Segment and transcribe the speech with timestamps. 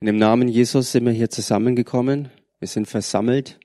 [0.00, 2.30] In dem Namen Jesus sind wir hier zusammengekommen.
[2.58, 3.58] Wir sind versammelt,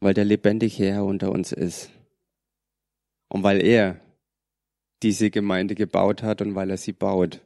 [0.00, 1.90] weil der lebendige Herr unter uns ist.
[3.28, 4.00] Und weil er
[5.02, 7.44] diese Gemeinde gebaut hat und weil er sie baut.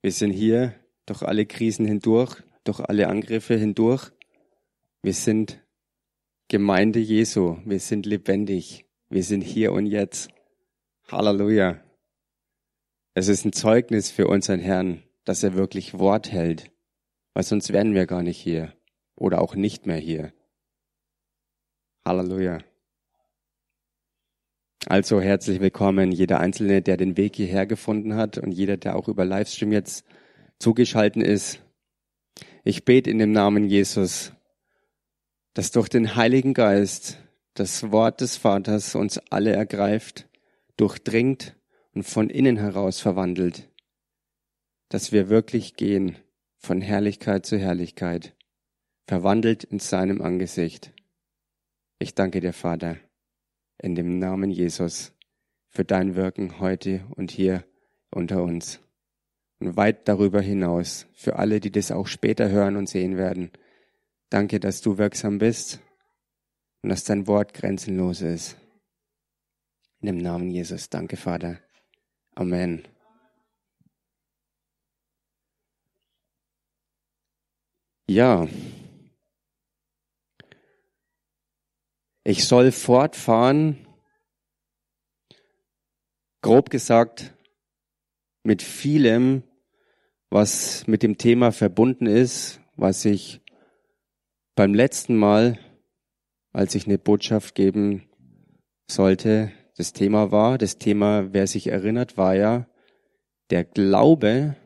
[0.00, 0.74] Wir sind hier
[1.04, 4.10] durch alle Krisen hindurch, durch alle Angriffe hindurch.
[5.02, 5.62] Wir sind
[6.48, 7.58] Gemeinde Jesu.
[7.66, 8.86] Wir sind lebendig.
[9.10, 10.30] Wir sind hier und jetzt.
[11.08, 11.82] Halleluja.
[13.12, 16.70] Es ist ein Zeugnis für unseren Herrn, dass er wirklich Wort hält,
[17.34, 18.72] weil sonst wären wir gar nicht hier
[19.14, 20.32] oder auch nicht mehr hier.
[22.06, 22.60] Halleluja.
[24.86, 29.08] Also herzlich willkommen, jeder Einzelne, der den Weg hierher gefunden hat und jeder, der auch
[29.08, 30.04] über Livestream jetzt
[30.60, 31.60] zugeschalten ist.
[32.62, 34.32] Ich bete in dem Namen Jesus,
[35.54, 37.18] dass durch den Heiligen Geist
[37.54, 40.28] das Wort des Vaters uns alle ergreift,
[40.76, 41.56] durchdringt
[41.94, 43.68] und von innen heraus verwandelt,
[44.88, 46.16] dass wir wirklich gehen
[46.58, 48.34] von Herrlichkeit zu Herrlichkeit,
[49.06, 50.92] verwandelt in seinem Angesicht.
[51.98, 52.96] Ich danke dir, Vater,
[53.78, 55.12] in dem Namen Jesus,
[55.68, 57.64] für dein Wirken heute und hier
[58.10, 58.80] unter uns
[59.58, 63.50] und weit darüber hinaus, für alle, die das auch später hören und sehen werden.
[64.28, 65.80] Danke, dass du wirksam bist
[66.82, 68.56] und dass dein Wort grenzenlos ist.
[70.00, 70.90] In dem Namen Jesus.
[70.90, 71.58] Danke, Vater.
[72.34, 72.86] Amen.
[78.08, 78.46] Ja.
[82.22, 83.86] Ich soll fortfahren,
[86.40, 87.34] grob gesagt,
[88.44, 89.42] mit vielem,
[90.30, 93.40] was mit dem Thema verbunden ist, was ich
[94.54, 95.58] beim letzten Mal,
[96.52, 98.08] als ich eine Botschaft geben
[98.88, 100.58] sollte, das Thema war.
[100.58, 102.68] Das Thema, wer sich erinnert, war ja
[103.50, 104.56] der Glaube,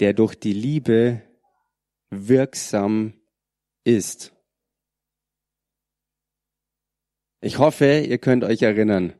[0.00, 1.22] der durch die Liebe
[2.28, 3.14] wirksam
[3.84, 4.32] ist.
[7.40, 9.12] Ich hoffe, ihr könnt euch erinnern.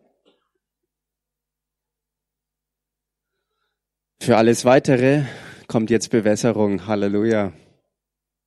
[4.20, 5.26] Für alles Weitere
[5.66, 6.86] kommt jetzt Bewässerung.
[6.86, 7.52] Halleluja.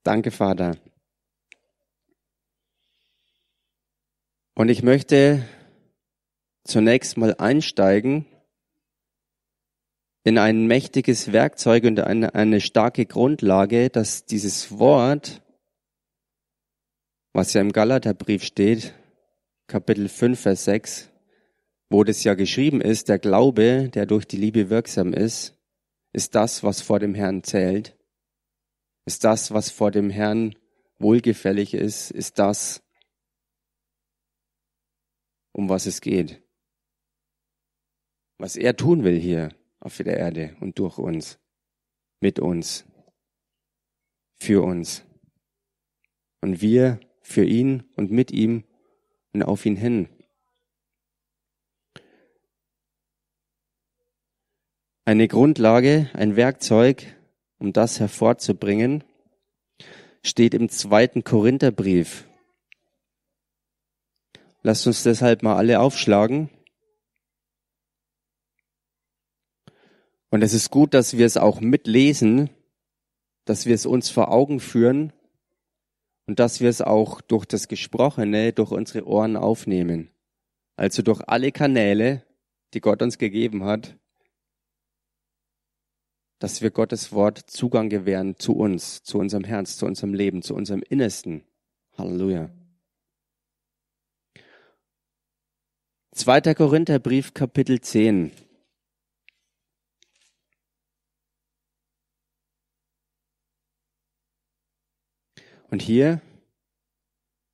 [0.03, 0.77] Danke, Vater.
[4.55, 5.47] Und ich möchte
[6.63, 8.25] zunächst mal einsteigen
[10.27, 15.41] in ein mächtiges Werkzeug und eine, eine starke Grundlage, dass dieses Wort,
[17.31, 18.93] was ja im Galaterbrief steht,
[19.67, 21.09] Kapitel 5, Vers 6,
[21.89, 25.57] wo das ja geschrieben ist, der Glaube, der durch die Liebe wirksam ist,
[26.11, 27.95] ist das, was vor dem Herrn zählt,
[29.05, 30.55] ist das, was vor dem Herrn
[30.99, 32.83] wohlgefällig ist, ist das,
[35.53, 36.41] um was es geht.
[38.37, 39.55] Was er tun will hier
[39.87, 41.39] auf der Erde und durch uns,
[42.19, 42.85] mit uns,
[44.37, 45.05] für uns.
[46.41, 48.65] Und wir für ihn und mit ihm
[49.31, 50.09] und auf ihn hin.
[55.05, 57.05] Eine Grundlage, ein Werkzeug,
[57.57, 59.05] um das hervorzubringen,
[60.21, 62.27] steht im zweiten Korintherbrief.
[64.63, 66.49] Lasst uns deshalb mal alle aufschlagen.
[70.29, 72.49] Und es ist gut, dass wir es auch mitlesen,
[73.45, 75.13] dass wir es uns vor Augen führen
[76.25, 80.09] und dass wir es auch durch das Gesprochene, durch unsere Ohren aufnehmen.
[80.75, 82.23] Also durch alle Kanäle,
[82.73, 83.97] die Gott uns gegeben hat,
[86.39, 90.53] dass wir Gottes Wort Zugang gewähren zu uns, zu unserem Herz, zu unserem Leben, zu
[90.53, 91.43] unserem Innersten.
[91.97, 92.51] Halleluja.
[96.11, 96.53] 2.
[96.53, 98.31] Korintherbrief Kapitel 10.
[105.69, 106.21] Und hier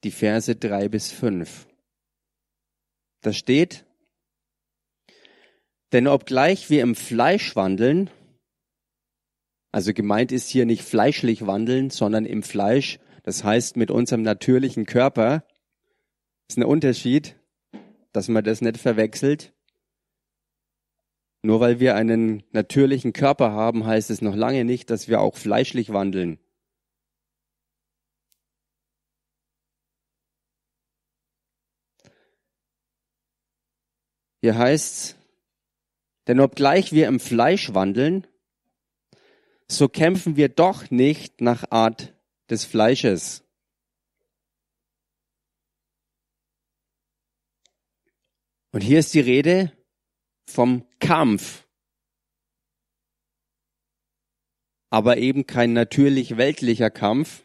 [0.04, 1.68] die Verse drei bis fünf.
[3.22, 3.86] Da steht,
[5.94, 8.10] denn obgleich wir im Fleisch wandeln,
[9.72, 14.86] also gemeint ist hier nicht fleischlich wandeln, sondern im Fleisch, das heißt mit unserem natürlichen
[14.86, 15.46] Körper,
[16.50, 17.38] ist ein Unterschied,
[18.12, 19.54] dass man das nicht verwechselt.
[21.42, 25.38] Nur weil wir einen natürlichen Körper haben, heißt es noch lange nicht, dass wir auch
[25.38, 26.40] fleischlich wandeln.
[34.44, 35.16] Hier heißt's,
[36.28, 38.28] denn obgleich wir im Fleisch wandeln,
[39.70, 42.14] so kämpfen wir doch nicht nach Art
[42.50, 43.46] des Fleisches.
[48.72, 49.72] Und hier ist die Rede
[50.46, 51.64] vom Kampf.
[54.94, 57.44] aber eben kein natürlich weltlicher Kampf.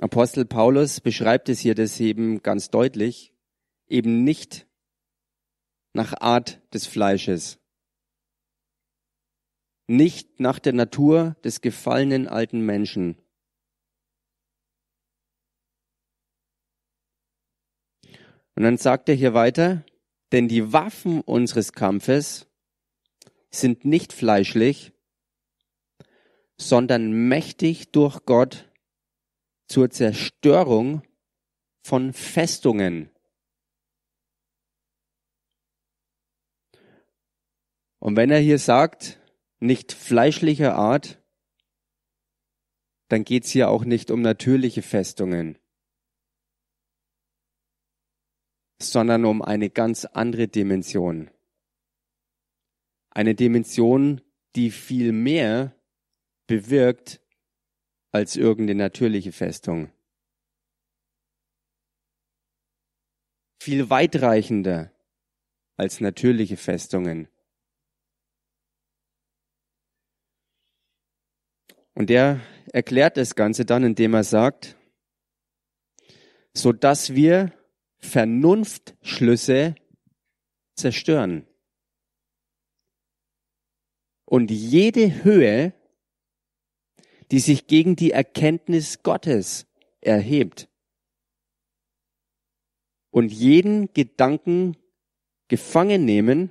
[0.00, 3.31] Apostel Paulus beschreibt es hier das eben ganz deutlich,
[3.92, 4.66] eben nicht
[5.92, 7.60] nach Art des Fleisches,
[9.86, 13.18] nicht nach der Natur des gefallenen alten Menschen.
[18.54, 19.84] Und dann sagt er hier weiter,
[20.32, 22.46] denn die Waffen unseres Kampfes
[23.50, 24.92] sind nicht fleischlich,
[26.56, 28.70] sondern mächtig durch Gott
[29.68, 31.02] zur Zerstörung
[31.82, 33.10] von Festungen.
[38.02, 39.20] Und wenn er hier sagt,
[39.60, 41.22] nicht fleischlicher Art,
[43.06, 45.56] dann geht es hier auch nicht um natürliche Festungen,
[48.80, 51.30] sondern um eine ganz andere Dimension.
[53.10, 54.20] Eine Dimension,
[54.56, 55.72] die viel mehr
[56.48, 57.20] bewirkt
[58.10, 59.92] als irgendeine natürliche Festung.
[63.62, 64.90] Viel weitreichender
[65.76, 67.28] als natürliche Festungen.
[71.94, 72.40] Und er
[72.72, 74.76] erklärt das Ganze dann, indem er sagt,
[76.54, 77.52] so dass wir
[77.98, 79.74] Vernunftschlüsse
[80.74, 81.46] zerstören.
[84.24, 85.74] Und jede Höhe,
[87.30, 89.66] die sich gegen die Erkenntnis Gottes
[90.00, 90.68] erhebt.
[93.10, 94.76] Und jeden Gedanken
[95.48, 96.50] gefangen nehmen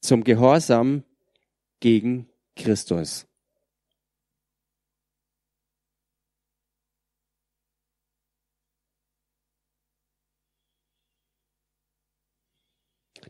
[0.00, 1.04] zum Gehorsam
[1.80, 3.26] gegen Christus.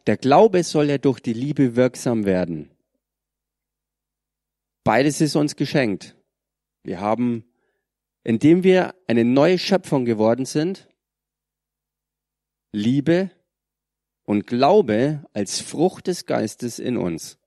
[0.07, 2.71] Der Glaube soll ja durch die Liebe wirksam werden.
[4.85, 6.17] Beides ist uns geschenkt.
[6.83, 7.45] Wir haben,
[8.25, 10.89] indem wir eine neue Schöpfung geworden sind,
[12.73, 13.31] Liebe
[14.25, 17.39] und Glaube als Frucht des Geistes in uns.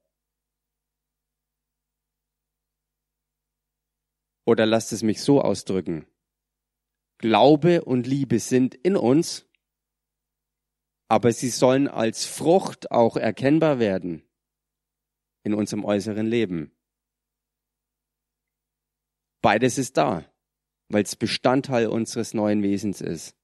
[4.46, 6.06] Oder lasst es mich so ausdrücken.
[7.18, 9.46] Glaube und Liebe sind in uns
[11.07, 14.24] aber sie sollen als Frucht auch erkennbar werden
[15.44, 16.72] in unserem äußeren Leben.
[19.42, 20.25] Beides ist da,
[20.90, 23.36] weil es Bestandteil unseres neuen Wesens ist.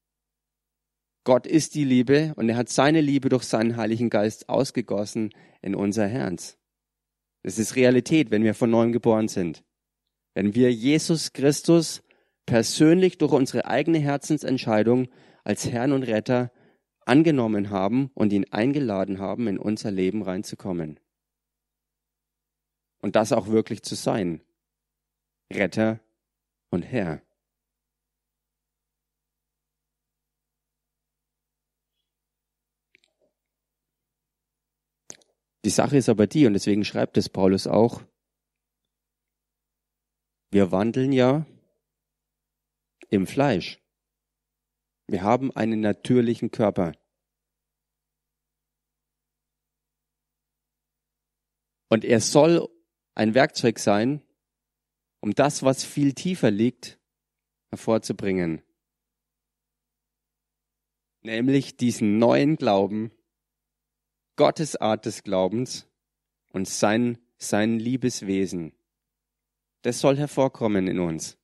[1.24, 5.32] Gott ist die Liebe und er hat seine Liebe durch seinen Heiligen Geist ausgegossen
[5.62, 6.58] in unser Herz.
[7.44, 9.64] Das ist Realität, wenn wir von neuem geboren sind.
[10.34, 12.02] Wenn wir Jesus Christus
[12.48, 15.10] persönlich durch unsere eigene Herzensentscheidung
[15.44, 16.52] als Herrn und Retter
[17.06, 21.00] angenommen haben und ihn eingeladen haben, in unser Leben reinzukommen.
[23.02, 24.42] Und das auch wirklich zu sein.
[25.52, 26.00] Retter
[26.70, 27.22] und Herr.
[35.64, 38.02] Die Sache ist aber die, und deswegen schreibt es Paulus auch,
[40.50, 41.46] wir wandeln ja
[43.10, 43.81] im Fleisch.
[45.08, 46.94] Wir haben einen natürlichen Körper.
[51.90, 52.70] Und er soll
[53.16, 54.22] ein Werkzeug sein,
[55.20, 57.00] um das, was viel tiefer liegt,
[57.70, 58.62] hervorzubringen.
[61.22, 63.12] Nämlich diesen neuen Glauben,
[64.38, 65.88] Gottes Art des Glaubens
[66.52, 68.74] und sein, sein Liebeswesen.
[69.82, 71.38] Das soll hervorkommen in uns.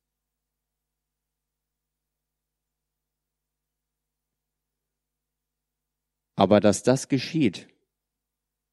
[6.38, 7.66] Aber dass das geschieht,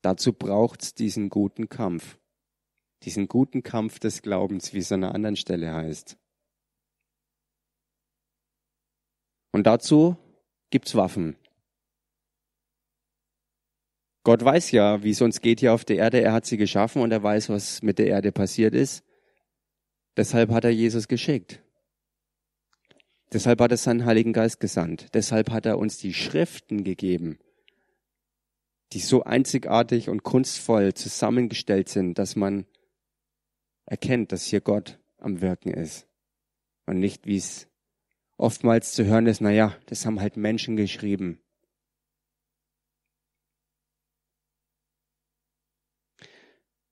[0.04, 2.20] dazu braucht's diesen guten Kampf.
[3.02, 6.16] Diesen guten Kampf des Glaubens, wie es an einer anderen Stelle heißt.
[9.52, 10.16] Und dazu
[10.70, 11.38] gibt's Waffen.
[14.24, 16.22] Gott weiß ja, wie es uns geht hier auf der Erde.
[16.22, 19.04] Er hat sie geschaffen und er weiß, was mit der Erde passiert ist.
[20.16, 21.64] Deshalb hat er Jesus geschickt.
[23.34, 25.16] Deshalb hat er seinen Heiligen Geist gesandt.
[25.16, 27.40] Deshalb hat er uns die Schriften gegeben,
[28.94, 32.66] die so einzigartig und kunstvoll zusammengestellt sind, dass man
[33.86, 36.08] erkennt, dass hier Gott am Wirken ist.
[36.86, 37.68] Und nicht, wie es
[38.38, 41.40] oftmals zu hören ist, na ja, das haben halt Menschen geschrieben.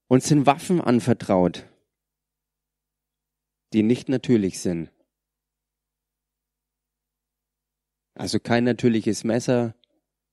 [0.07, 1.67] Uns sind Waffen anvertraut,
[3.73, 4.91] die nicht natürlich sind.
[8.15, 9.75] Also kein natürliches Messer,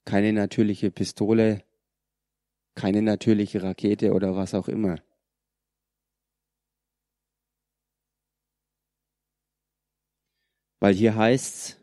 [0.05, 1.65] keine natürliche Pistole,
[2.75, 4.97] keine natürliche Rakete oder was auch immer.
[10.81, 11.77] Weil hier heißt's,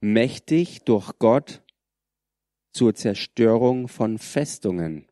[0.00, 1.62] mächtig durch Gott
[2.72, 5.06] zur Zerstörung von Festungen.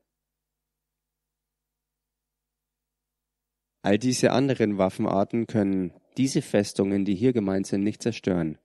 [3.83, 8.59] All diese anderen Waffenarten können diese Festungen, die hier gemeint sind, nicht zerstören.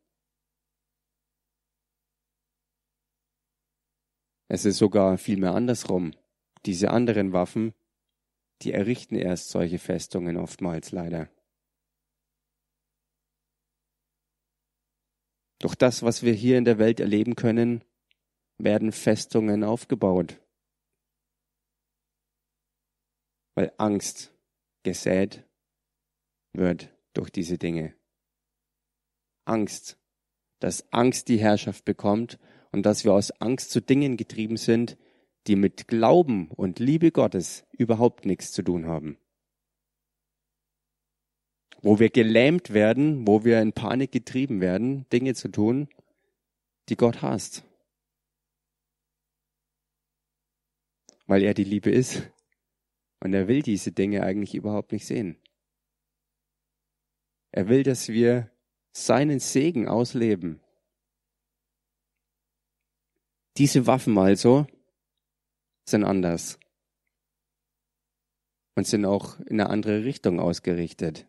[4.48, 6.14] Es ist sogar vielmehr andersrum.
[6.66, 7.74] Diese anderen Waffen,
[8.62, 11.30] die errichten erst solche Festungen oftmals leider.
[15.60, 17.84] Durch das, was wir hier in der Welt erleben können,
[18.58, 20.40] werden Festungen aufgebaut.
[23.56, 24.34] Weil Angst
[24.84, 25.48] gesät
[26.54, 27.96] wird durch diese Dinge.
[29.46, 29.98] Angst,
[30.60, 32.40] dass Angst die Herrschaft bekommt
[32.74, 34.98] und dass wir aus Angst zu Dingen getrieben sind,
[35.48, 39.18] die mit Glauben und Liebe Gottes überhaupt nichts zu tun haben.
[41.82, 45.88] Wo wir gelähmt werden, wo wir in Panik getrieben werden, Dinge zu tun,
[46.90, 47.64] die Gott hasst.
[51.28, 52.24] Weil er die Liebe ist
[53.20, 55.38] und er will diese Dinge eigentlich überhaupt nicht sehen.
[57.52, 58.50] Er will, dass wir
[58.94, 60.63] seinen Segen ausleben
[63.58, 64.68] diese Waffen also
[65.88, 66.60] sind anders
[68.76, 71.28] und sind auch in eine andere Richtung ausgerichtet.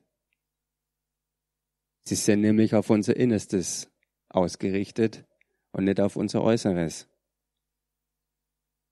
[2.07, 3.91] Sie sind nämlich auf unser Innerstes
[4.29, 5.25] ausgerichtet
[5.73, 7.09] und nicht auf unser Äußeres.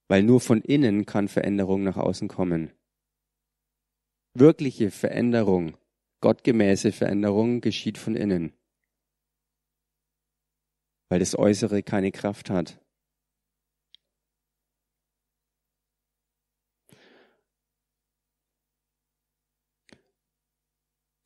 [0.09, 2.73] Weil nur von innen kann Veränderung nach außen kommen.
[4.35, 5.77] Wirkliche Veränderung,
[6.21, 8.53] gottgemäße Veränderung geschieht von innen.
[11.11, 12.82] Weil das Äußere keine Kraft hat.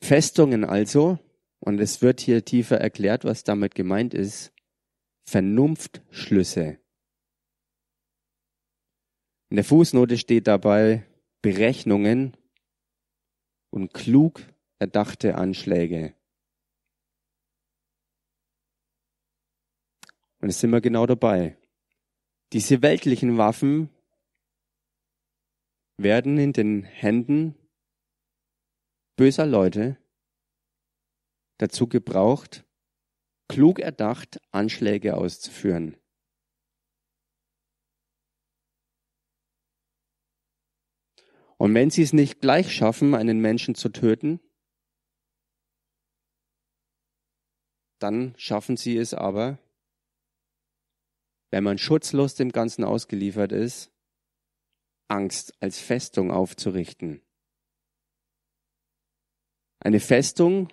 [0.07, 1.19] Festungen also,
[1.59, 4.53] und es wird hier tiefer erklärt, was damit gemeint ist,
[5.29, 6.79] Vernunftschlüsse.
[9.51, 11.05] In der Fußnote steht dabei
[11.43, 12.37] Berechnungen
[13.71, 14.43] und klug
[14.79, 16.15] erdachte Anschläge.
[20.41, 21.57] Und es sind wir genau dabei.
[22.53, 23.91] Diese weltlichen Waffen
[25.97, 27.57] werden in den Händen
[29.17, 29.99] böser Leute
[31.59, 32.65] dazu gebraucht,
[33.49, 35.97] klug erdacht Anschläge auszuführen.
[41.59, 44.41] Und wenn sie es nicht gleich schaffen, einen Menschen zu töten,
[47.99, 49.59] dann schaffen sie es aber,
[51.51, 53.91] wenn man schutzlos dem Ganzen ausgeliefert ist,
[55.09, 57.26] Angst als Festung aufzurichten.
[59.81, 60.69] Eine Festung,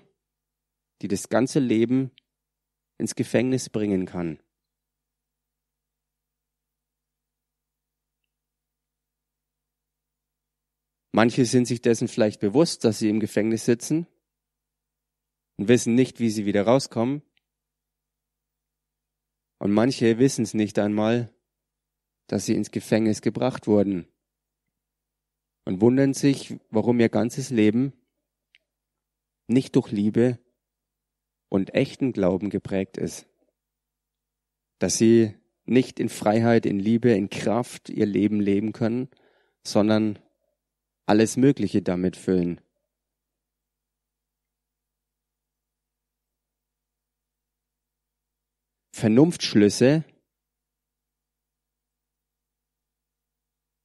[1.02, 2.12] die das ganze Leben
[2.98, 4.40] ins Gefängnis bringen kann.
[11.16, 14.08] Manche sind sich dessen vielleicht bewusst, dass sie im Gefängnis sitzen
[15.58, 17.22] und wissen nicht, wie sie wieder rauskommen.
[19.60, 21.32] Und manche wissen es nicht einmal,
[22.28, 24.08] dass sie ins Gefängnis gebracht wurden
[25.66, 27.94] und wundern sich, warum ihr ganzes Leben
[29.48, 30.40] nicht durch Liebe
[31.50, 33.28] und echten Glauben geprägt ist.
[34.80, 35.36] Dass sie
[35.66, 39.10] nicht in Freiheit, in Liebe, in Kraft ihr Leben leben können,
[39.64, 40.20] sondern
[41.06, 42.60] alles Mögliche damit füllen.
[48.92, 50.04] Vernunftschlüsse,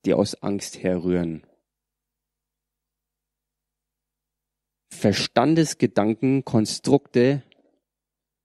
[0.05, 1.45] die aus Angst herrühren.
[4.91, 7.43] Verstandesgedanken, Konstrukte,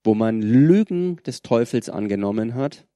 [0.04, 2.86] wo man Lügen des Teufels angenommen hat,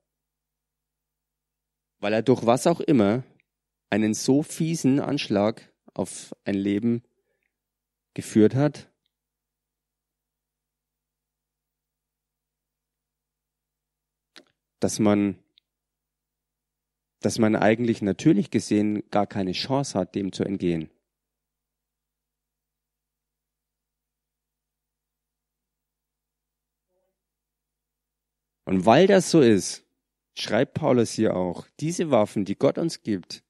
[2.01, 3.25] weil er durch was auch immer
[3.91, 7.03] einen so fiesen Anschlag auf ein Leben
[8.15, 8.91] geführt hat,
[14.81, 15.39] dass man,
[17.21, 20.91] dass man eigentlich natürlich gesehen gar keine Chance hat, dem zu entgehen.
[28.69, 29.87] Und weil das so ist,
[30.39, 33.43] schreibt Paulus hier auch, diese Waffen, die Gott uns gibt,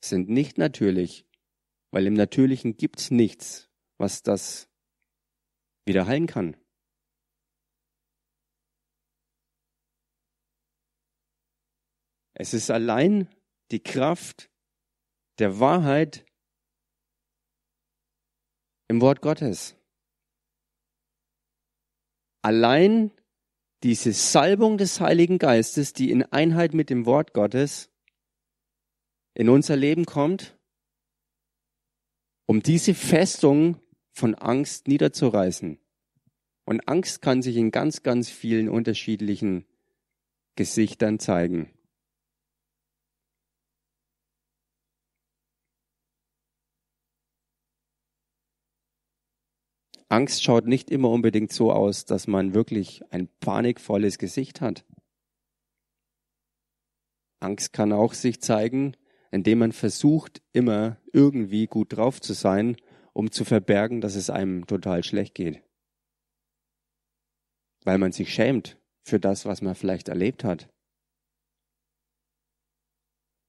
[0.00, 1.26] sind nicht natürlich,
[1.90, 4.68] weil im Natürlichen gibt's nichts, was das
[5.86, 6.56] wieder heilen kann.
[12.34, 13.28] Es ist allein
[13.72, 14.52] die Kraft
[15.40, 16.24] der Wahrheit
[18.86, 19.74] im Wort Gottes.
[22.42, 23.10] Allein
[23.82, 27.90] diese Salbung des Heiligen Geistes, die in Einheit mit dem Wort Gottes
[29.34, 30.58] in unser Leben kommt,
[32.46, 33.80] um diese Festung
[34.12, 35.78] von Angst niederzureißen.
[36.64, 39.64] Und Angst kann sich in ganz, ganz vielen unterschiedlichen
[40.56, 41.70] Gesichtern zeigen.
[50.10, 54.84] Angst schaut nicht immer unbedingt so aus, dass man wirklich ein panikvolles Gesicht hat.
[57.38, 58.96] Angst kann auch sich zeigen,
[59.30, 62.76] indem man versucht, immer irgendwie gut drauf zu sein,
[63.12, 65.62] um zu verbergen, dass es einem total schlecht geht.
[67.84, 70.68] Weil man sich schämt für das, was man vielleicht erlebt hat.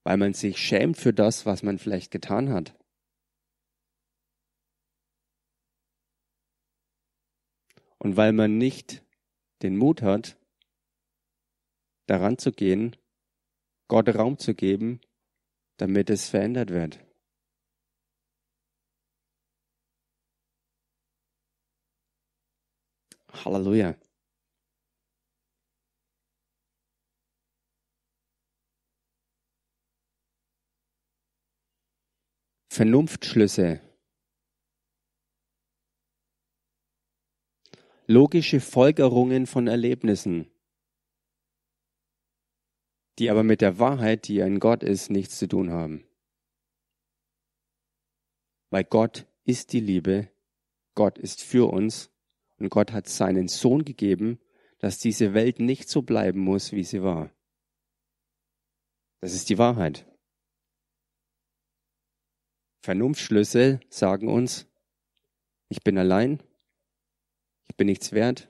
[0.03, 2.77] Weil man sich schämt für das, was man vielleicht getan hat.
[8.03, 9.05] Und weil man nicht
[9.62, 10.36] den Mut hat,
[12.08, 12.96] daran zu gehen,
[13.88, 15.01] Gott Raum zu geben,
[15.77, 17.00] damit es verändert wird.
[23.46, 23.96] Halleluja.
[32.74, 33.91] Vernunftschlüsse
[38.12, 40.51] logische Folgerungen von Erlebnissen,
[43.18, 46.03] die aber mit der Wahrheit, die ein Gott ist, nichts zu tun haben.
[48.70, 50.30] Weil Gott ist die Liebe,
[50.94, 52.12] Gott ist für uns
[52.58, 54.39] und Gott hat seinen Sohn gegeben,
[54.80, 57.34] dass diese Welt nicht so bleiben muss, wie sie war.
[59.22, 60.06] Das ist die Wahrheit.
[62.84, 64.68] Vernunftschlüsse sagen uns,
[65.70, 66.44] ich bin allein,
[67.72, 68.50] ich bin nichts wert.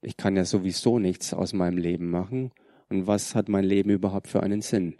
[0.00, 2.54] Ich kann ja sowieso nichts aus meinem Leben machen.
[2.88, 4.98] Und was hat mein Leben überhaupt für einen Sinn?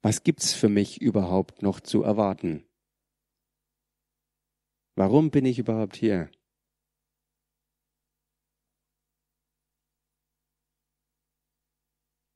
[0.00, 2.64] Was gibt's für mich überhaupt noch zu erwarten?
[4.96, 6.30] Warum bin ich überhaupt hier?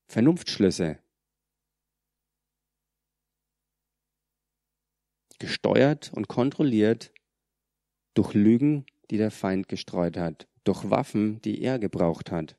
[0.08, 1.02] Vernunftschlüsse.
[5.38, 7.12] Gesteuert und kontrolliert
[8.14, 12.56] durch Lügen, die der Feind gestreut hat, durch Waffen, die er gebraucht hat.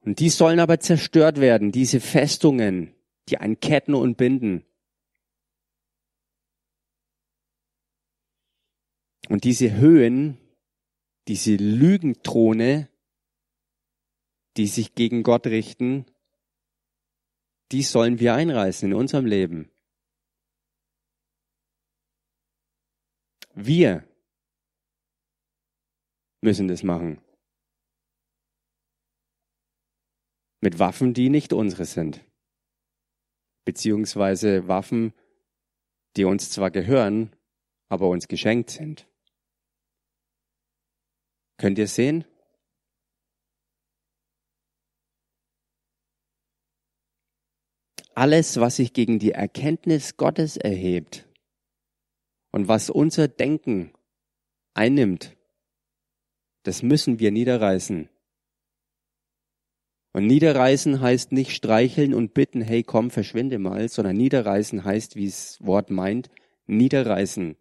[0.00, 2.94] Und die sollen aber zerstört werden, diese Festungen,
[3.28, 4.64] die einen ketten und binden.
[9.28, 10.38] Und diese Höhen,
[11.26, 12.88] diese Lügenthrone,
[14.56, 16.06] die sich gegen Gott richten,
[17.72, 19.70] die sollen wir einreißen in unserem Leben.
[23.54, 24.08] Wir
[26.40, 27.20] müssen das machen.
[30.60, 32.24] Mit Waffen, die nicht unsere sind.
[33.64, 35.12] Beziehungsweise Waffen,
[36.16, 37.34] die uns zwar gehören,
[37.88, 39.08] aber uns geschenkt sind.
[41.58, 42.24] Könnt ihr sehen?
[48.18, 51.28] Alles, was sich gegen die Erkenntnis Gottes erhebt
[52.50, 53.92] und was unser Denken
[54.74, 55.36] einnimmt,
[56.64, 58.08] das müssen wir niederreißen.
[60.14, 65.26] Und niederreißen heißt nicht streicheln und bitten, hey komm, verschwinde mal, sondern niederreißen heißt, wie
[65.26, 66.28] es Wort meint,
[66.66, 67.56] niederreißen.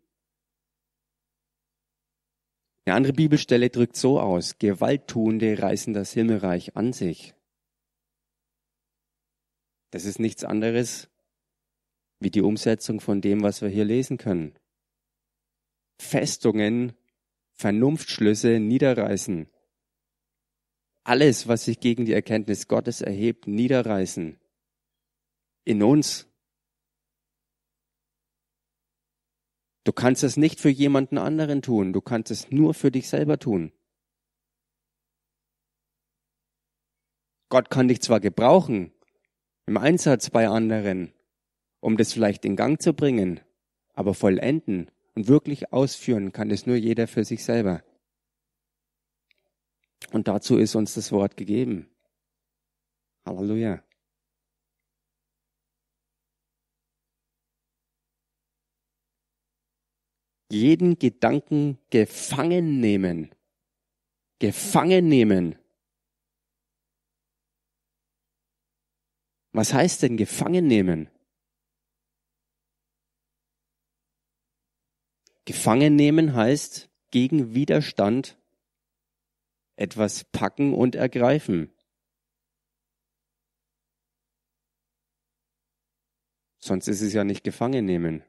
[2.86, 7.37] Eine andere Bibelstelle drückt so aus, Gewalttuende reißen das Himmelreich an sich.
[9.92, 11.10] Das ist nichts anderes
[12.20, 14.58] wie die Umsetzung von dem, was wir hier lesen können.
[16.00, 16.94] Festungen,
[17.54, 19.48] Vernunftschlüsse niederreißen.
[21.04, 24.40] Alles, was sich gegen die Erkenntnis Gottes erhebt, niederreißen.
[25.64, 26.28] In uns.
[29.84, 33.40] Du kannst es nicht für jemanden anderen tun, du kannst es nur für dich selber
[33.40, 33.72] tun.
[37.50, 38.92] Gott kann dich zwar gebrauchen,
[39.68, 41.14] im Einsatz bei anderen,
[41.80, 43.42] um das vielleicht in Gang zu bringen,
[43.94, 47.84] aber vollenden und wirklich ausführen kann es nur jeder für sich selber.
[50.12, 51.90] Und dazu ist uns das Wort gegeben.
[53.26, 53.84] Halleluja.
[60.50, 63.32] jeden Gedanken gefangen nehmen.
[64.40, 65.56] Gefangen nehmen.
[69.52, 71.10] Was heißt denn gefangen nehmen?
[75.46, 78.38] Gefangen nehmen heißt gegen Widerstand
[79.78, 81.74] etwas packen und ergreifen.
[86.60, 88.24] Sonst ist es ja nicht gefangen nehmen.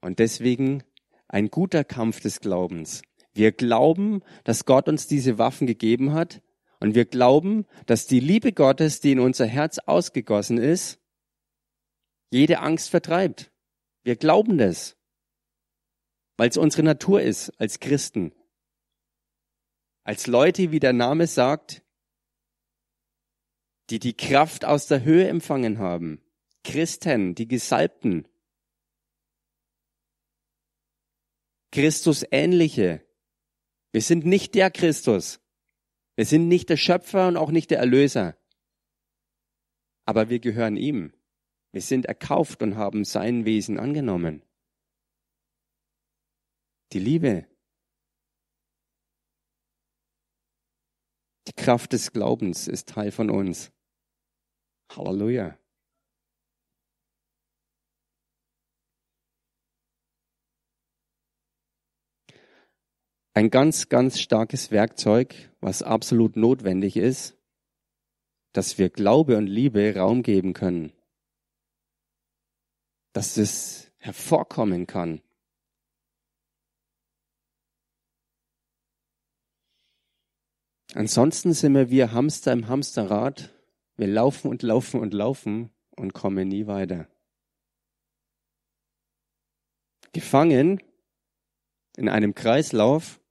[0.00, 0.82] Und deswegen
[1.28, 3.02] ein guter Kampf des Glaubens.
[3.32, 6.42] Wir glauben, dass Gott uns diese Waffen gegeben hat
[6.82, 10.98] und wir glauben, dass die Liebe Gottes, die in unser Herz ausgegossen ist,
[12.32, 13.52] jede Angst vertreibt.
[14.02, 14.96] Wir glauben das,
[16.36, 18.34] weil es unsere Natur ist als Christen.
[20.02, 21.84] Als Leute, wie der Name sagt,
[23.90, 26.20] die die Kraft aus der Höhe empfangen haben.
[26.64, 28.26] Christen, die Gesalbten.
[31.70, 33.06] Christus ähnliche.
[33.92, 35.41] Wir sind nicht der Christus.
[36.22, 38.36] Wir sind nicht der Schöpfer und auch nicht der Erlöser.
[40.04, 41.12] Aber wir gehören ihm.
[41.72, 44.44] Wir sind erkauft und haben sein Wesen angenommen.
[46.92, 47.48] Die Liebe.
[51.48, 53.72] Die Kraft des Glaubens ist Teil von uns.
[54.94, 55.58] Halleluja.
[63.34, 67.36] Ein ganz, ganz starkes Werkzeug, was absolut notwendig ist,
[68.52, 70.92] dass wir Glaube und Liebe Raum geben können.
[73.12, 75.22] Dass es hervorkommen kann.
[80.94, 83.50] Ansonsten sind wir wie Hamster im Hamsterrad.
[83.96, 87.08] Wir laufen und laufen und laufen und kommen nie weiter.
[90.12, 90.82] Gefangen
[91.96, 93.21] in einem Kreislauf,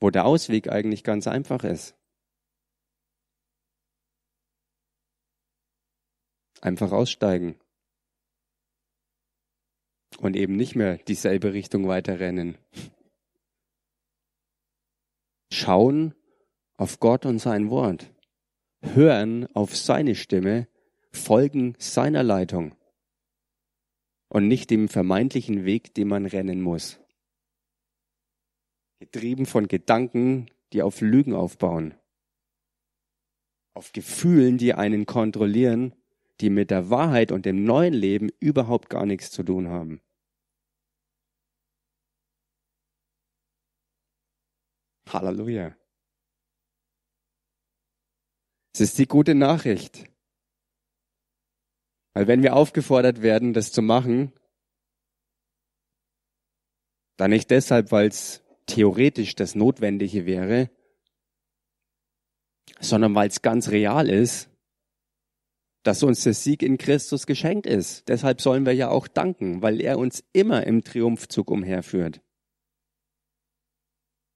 [0.00, 1.96] wo der Ausweg eigentlich ganz einfach ist.
[6.60, 7.56] Einfach aussteigen.
[10.18, 12.58] Und eben nicht mehr dieselbe Richtung weiterrennen.
[15.52, 16.14] Schauen
[16.76, 18.12] auf Gott und sein Wort,
[18.82, 20.68] hören auf seine Stimme,
[21.12, 22.74] folgen seiner Leitung.
[24.28, 27.00] Und nicht dem vermeintlichen Weg, den man rennen muss
[28.98, 31.94] getrieben von Gedanken, die auf Lügen aufbauen,
[33.74, 35.94] auf Gefühlen, die einen kontrollieren,
[36.40, 40.00] die mit der Wahrheit und dem neuen Leben überhaupt gar nichts zu tun haben.
[45.08, 45.76] Halleluja.
[48.74, 50.04] Es ist die gute Nachricht.
[52.14, 54.32] Weil wenn wir aufgefordert werden, das zu machen,
[57.16, 60.70] dann nicht deshalb, weil es theoretisch das Notwendige wäre,
[62.78, 64.48] sondern weil es ganz real ist,
[65.82, 68.08] dass uns der Sieg in Christus geschenkt ist.
[68.08, 72.20] Deshalb sollen wir ja auch danken, weil er uns immer im Triumphzug umherführt.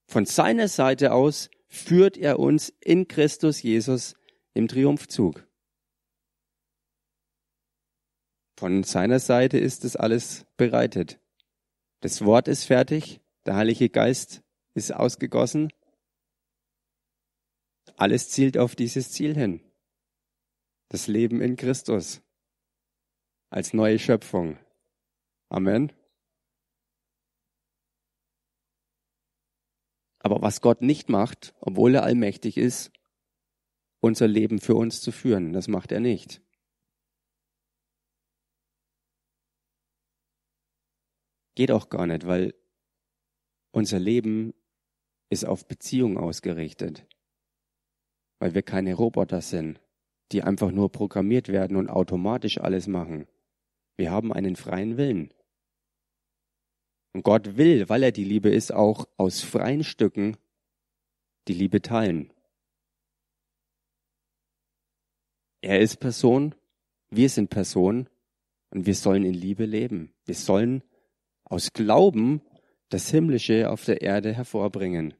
[0.07, 4.15] Von seiner Seite aus führt er uns in Christus Jesus
[4.53, 5.47] im Triumphzug.
[8.57, 11.19] Von seiner Seite ist es alles bereitet.
[12.01, 15.71] Das Wort ist fertig, der Heilige Geist ist ausgegossen.
[17.95, 19.61] Alles zielt auf dieses Ziel hin.
[20.89, 22.21] Das Leben in Christus
[23.49, 24.57] als neue Schöpfung.
[25.49, 25.91] Amen.
[30.19, 32.91] Aber was Gott nicht macht, obwohl er allmächtig ist,
[33.99, 36.41] unser Leben für uns zu führen, das macht er nicht.
[41.55, 42.55] Geht auch gar nicht, weil
[43.73, 44.53] unser Leben
[45.29, 47.05] ist auf Beziehung ausgerichtet,
[48.39, 49.81] weil wir keine Roboter sind,
[50.31, 53.27] die einfach nur programmiert werden und automatisch alles machen.
[53.97, 55.33] Wir haben einen freien Willen.
[57.13, 60.37] Und Gott will, weil er die Liebe ist, auch aus freien Stücken
[61.47, 62.31] die Liebe teilen.
[65.61, 66.55] Er ist Person,
[67.09, 68.09] wir sind Person
[68.69, 70.13] und wir sollen in Liebe leben.
[70.25, 70.83] Wir sollen
[71.43, 72.41] aus Glauben
[72.93, 75.15] das Himmlische auf der Erde hervorbringen.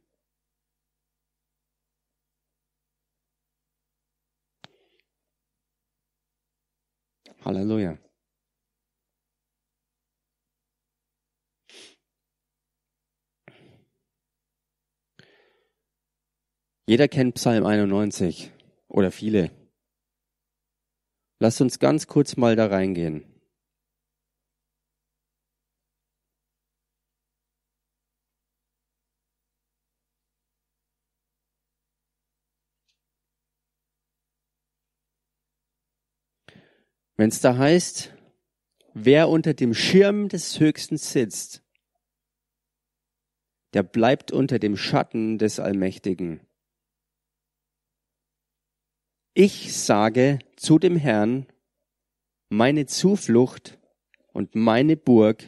[7.43, 7.97] Halleluja.
[16.85, 18.51] Jeder kennt Psalm 91
[18.87, 19.49] oder viele.
[21.39, 23.32] Lasst uns ganz kurz mal da reingehen.
[37.15, 38.13] Wenn es da heißt,
[38.93, 41.63] wer unter dem Schirm des Höchsten sitzt,
[43.73, 46.41] der bleibt unter dem Schatten des Allmächtigen.
[49.35, 51.47] Ich sage zu dem Herrn,
[52.49, 53.79] meine Zuflucht
[54.31, 55.43] und meine Burg,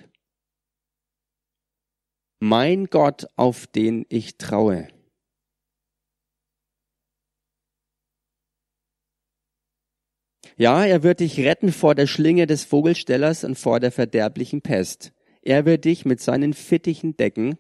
[2.39, 4.87] mein Gott, auf den ich traue.
[10.57, 15.11] Ja, er wird dich retten vor der Schlinge des Vogelstellers und vor der verderblichen Pest.
[15.41, 17.57] Er wird dich mit seinen Fittichen decken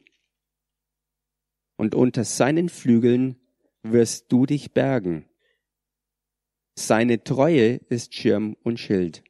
[1.75, 3.35] und unter seinen Flügeln
[3.83, 5.25] wirst du dich bergen.
[6.77, 9.23] Seine Treue ist Schirm und Schild.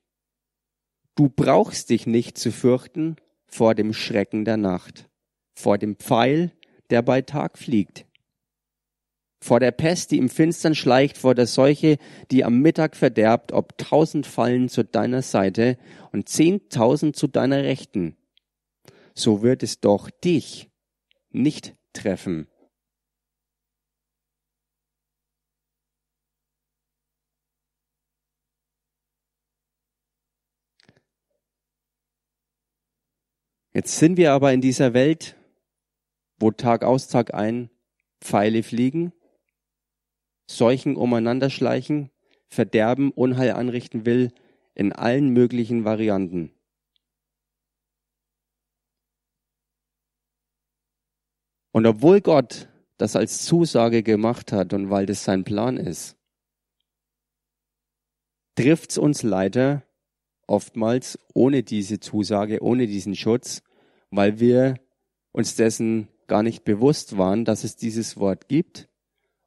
[1.16, 3.16] Du brauchst dich nicht zu fürchten
[3.48, 5.10] vor dem Schrecken der Nacht,
[5.56, 6.52] vor dem Pfeil,
[6.92, 8.06] der bei Tag fliegt
[9.46, 12.00] vor der Pest, die im Finstern schleicht, vor der Seuche,
[12.32, 15.78] die am Mittag verderbt, ob tausend fallen zu deiner Seite
[16.12, 18.18] und zehntausend zu deiner Rechten,
[19.14, 20.72] so wird es doch dich
[21.30, 22.48] nicht treffen.
[33.74, 35.36] Jetzt sind wir aber in dieser Welt,
[36.40, 37.70] wo Tag aus, Tag ein
[38.22, 39.14] Pfeile fliegen,
[40.48, 42.12] Seuchen umeinander schleichen,
[42.48, 44.32] Verderben, Unheil anrichten will,
[44.76, 46.52] in allen möglichen Varianten.
[51.72, 56.16] Und obwohl Gott das als Zusage gemacht hat und weil das sein Plan ist,
[58.56, 59.84] trifft's uns leider
[60.48, 63.62] oftmals ohne diese Zusage, ohne diesen Schutz,
[64.10, 64.80] weil wir
[65.34, 68.88] uns dessen gar nicht bewusst waren, dass es dieses Wort gibt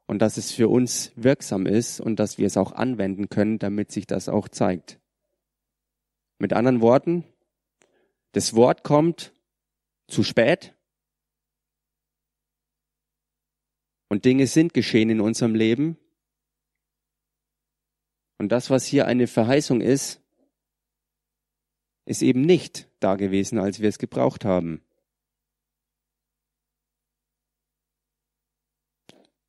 [0.09, 3.91] und dass es für uns wirksam ist und dass wir es auch anwenden können, damit
[3.91, 4.99] sich das auch zeigt.
[6.39, 7.25] Mit anderen Worten,
[8.31, 9.33] das Wort kommt
[10.07, 10.73] zu spät
[14.07, 15.95] und Dinge sind geschehen in unserem Leben.
[18.39, 20.23] Und das, was hier eine Verheißung ist,
[22.05, 24.81] ist eben nicht da gewesen, als wir es gebraucht haben.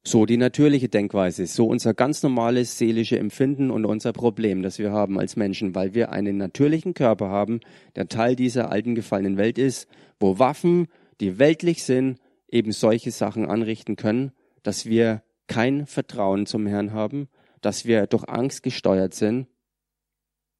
[0.03, 4.93] So die natürliche Denkweise, so unser ganz normales seelische Empfinden und unser Problem, das wir
[4.93, 7.61] haben als Menschen, weil wir einen natürlichen Körper haben,
[7.97, 10.87] der Teil dieser alten gefallenen Welt ist, wo Waffen,
[11.21, 14.33] die weltlich sind, eben solche Sachen anrichten können,
[14.63, 17.29] dass wir kein Vertrauen zum Herrn haben,
[17.61, 19.49] dass wir durch Angst gesteuert sind,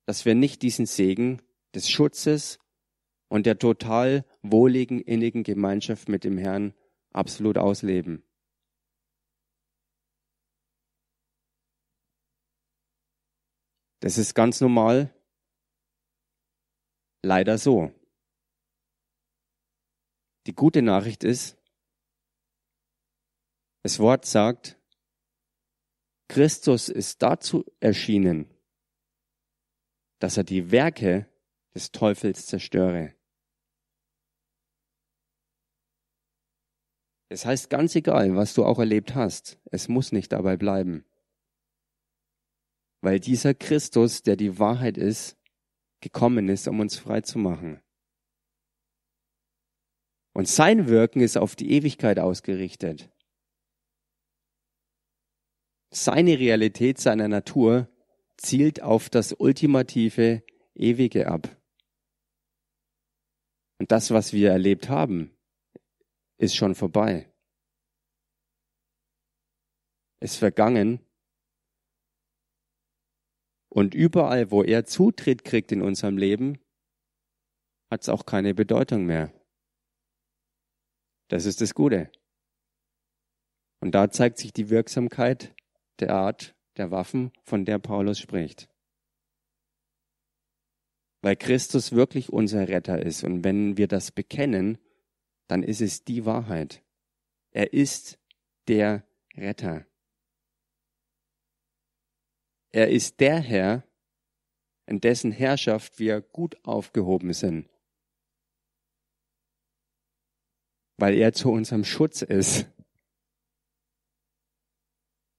[0.05, 1.41] dass wir nicht diesen Segen
[1.75, 2.59] des Schutzes
[3.29, 6.75] und der total wohligen, innigen Gemeinschaft mit dem Herrn
[7.13, 8.23] absolut ausleben.
[14.01, 15.15] Das ist ganz normal.
[17.23, 17.93] Leider so.
[20.47, 21.59] Die gute Nachricht ist,
[23.83, 24.79] das Wort sagt,
[26.29, 28.49] Christus ist dazu erschienen,
[30.19, 31.29] dass er die Werke
[31.75, 33.15] des Teufels zerstöre.
[37.29, 41.05] Es heißt ganz egal, was du auch erlebt hast, es muss nicht dabei bleiben
[43.01, 45.37] weil dieser Christus, der die Wahrheit ist,
[46.01, 47.81] gekommen ist, um uns frei zu machen.
[50.33, 53.11] Und sein Wirken ist auf die Ewigkeit ausgerichtet.
[55.93, 57.89] Seine Realität, seiner Natur
[58.37, 60.43] zielt auf das ultimative
[60.75, 61.57] Ewige ab.
[63.79, 65.37] Und das, was wir erlebt haben,
[66.39, 67.31] ist schon vorbei.
[70.21, 71.01] Ist vergangen
[73.71, 76.59] und überall, wo er Zutritt kriegt in unserem Leben,
[77.91, 79.33] hat es auch keine Bedeutung mehr.
[81.29, 82.11] Das ist das Gute.
[83.81, 85.55] Und da zeigt sich die Wirksamkeit
[86.01, 88.69] der Art der Waffen, von der Paulus spricht.
[91.23, 93.25] Weil Christus wirklich unser Retter ist.
[93.25, 94.79] Und wenn wir das bekennen,
[95.49, 96.83] dann ist es die Wahrheit.
[97.51, 98.19] Er ist
[98.69, 99.05] der
[99.37, 99.87] Retter.
[102.73, 103.85] Er ist der Herr,
[104.87, 107.69] in dessen Herrschaft wir gut aufgehoben sind.
[110.97, 112.67] Weil er zu unserem Schutz ist.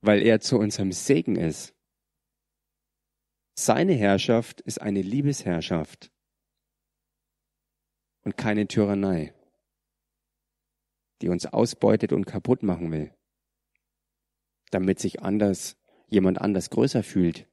[0.02, 1.76] Weil er zu unserem Segen ist.
[3.58, 6.12] Seine Herrschaft ist eine Liebesherrschaft
[8.24, 9.34] und keine Tyrannei,
[11.22, 13.14] die uns ausbeutet und kaputt machen will,
[14.72, 15.81] damit sich anders
[16.12, 17.48] jemand anders größer fühlt.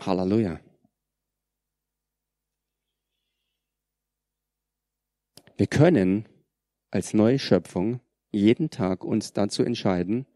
[0.00, 0.60] Halleluja.
[5.56, 6.26] Wir können
[6.90, 8.00] als neue Schöpfung
[8.32, 10.26] jeden Tag uns dazu entscheiden,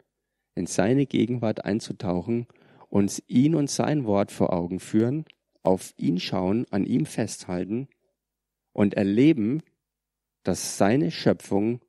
[0.54, 2.46] in seine Gegenwart einzutauchen,
[2.88, 5.24] uns ihn und sein Wort vor Augen führen,
[5.62, 7.88] auf ihn schauen, an ihm festhalten
[8.72, 9.62] und erleben,
[10.42, 11.80] dass seine Schöpfung,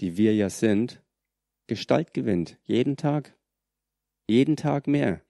[0.00, 1.02] die wir ja sind,
[1.66, 2.58] Gestalt gewinnt.
[2.64, 3.36] Jeden Tag.
[4.26, 5.22] Jeden Tag mehr.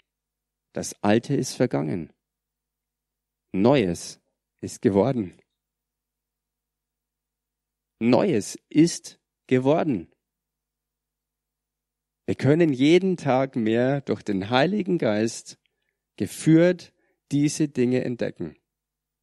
[0.72, 2.12] Das Alte ist vergangen.
[3.52, 4.20] Neues
[4.60, 5.40] ist geworden.
[8.00, 10.12] Neues ist geworden.
[12.26, 15.58] Wir können jeden Tag mehr durch den Heiligen Geist
[16.16, 16.92] geführt
[17.32, 18.56] diese Dinge entdecken,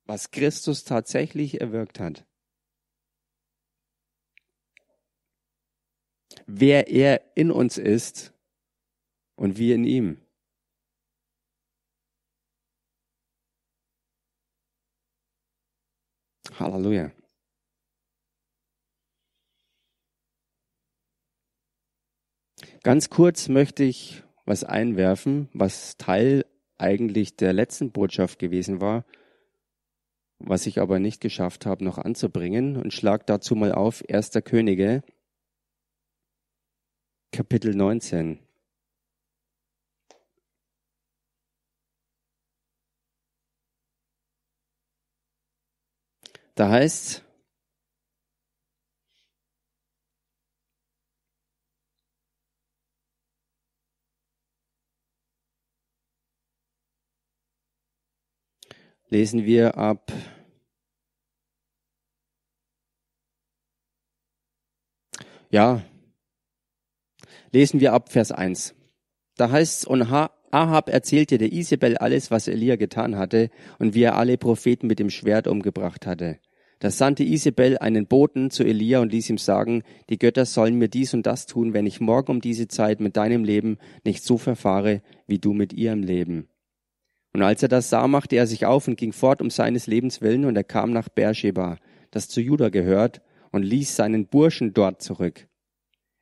[0.05, 2.24] was Christus tatsächlich erwirkt hat.
[6.47, 8.33] Wer er in uns ist
[9.35, 10.17] und wir in ihm.
[16.59, 17.11] Halleluja.
[22.83, 26.45] Ganz kurz möchte ich was einwerfen, was Teil
[26.77, 29.05] eigentlich der letzten Botschaft gewesen war,
[30.39, 34.31] was ich aber nicht geschafft habe, noch anzubringen und schlag dazu mal auf 1.
[34.43, 35.03] Könige,
[37.35, 38.39] Kapitel 19.
[46.55, 47.25] Da heißt
[59.09, 60.09] lesen wir ab
[65.51, 65.81] ja,
[67.55, 68.75] lesen wir ab Vers 1.
[69.37, 74.03] Da heißt es, und Ahab erzählte der Isabel alles, was Elia getan hatte und wie
[74.03, 76.39] er alle Propheten mit dem Schwert umgebracht hatte.
[76.79, 80.89] Da sandte Isabel einen Boten zu Elia und ließ ihm sagen, die Götter sollen mir
[80.89, 84.37] dies und das tun, wenn ich morgen um diese Zeit mit deinem Leben nicht so
[84.37, 86.49] verfahre, wie du mit ihrem Leben.
[87.31, 90.21] Und als er das sah, machte er sich auf und ging fort um seines Lebens
[90.21, 91.77] willen, und er kam nach Beersheba,
[92.11, 93.21] das zu Juda gehört,
[93.53, 95.47] und ließ seinen Burschen dort zurück.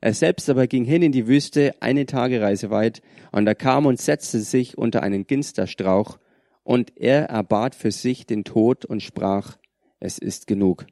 [0.03, 4.01] Er selbst aber ging hin in die Wüste, eine Tagereise weit, und er kam und
[4.01, 6.19] setzte sich unter einen Ginsterstrauch,
[6.63, 9.57] und er erbat für sich den Tod und sprach,
[10.01, 10.87] es ist genug.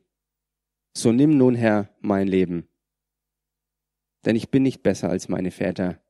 [0.95, 2.69] So nimm nun, Herr, mein Leben.
[4.23, 6.01] Denn ich bin nicht besser als meine Väter.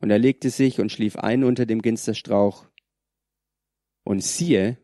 [0.00, 2.68] Und er legte sich und schlief ein unter dem Ginsterstrauch,
[4.04, 4.78] und siehe,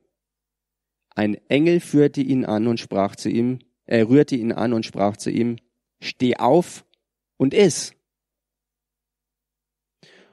[1.15, 5.17] ein Engel führte ihn an und sprach zu ihm, er rührte ihn an und sprach
[5.17, 5.59] zu ihm,
[6.01, 6.85] steh auf
[7.37, 7.93] und iss.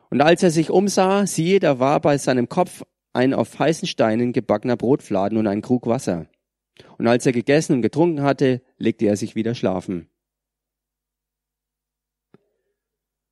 [0.10, 4.34] Und als er sich umsah, siehe, da war bei seinem Kopf ein auf heißen Steinen
[4.34, 6.28] gebackener Brotfladen und ein Krug Wasser.
[6.98, 10.10] Und als er gegessen und getrunken hatte, legte er sich wieder schlafen.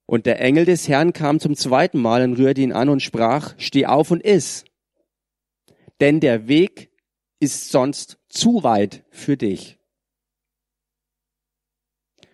[0.05, 3.55] Und der Engel des Herrn kam zum zweiten Mal und rührte ihn an und sprach,
[3.57, 4.65] steh auf und iss
[6.01, 6.89] denn der Weg
[7.39, 9.77] ist sonst zu weit für dich.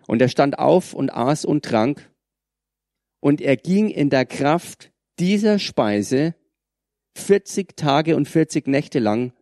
[0.07, 2.11] Und er stand auf und aß und trank,
[3.19, 6.35] und er ging in der Kraft dieser Speise
[7.15, 9.33] 40 Tage und 40 Nächte lang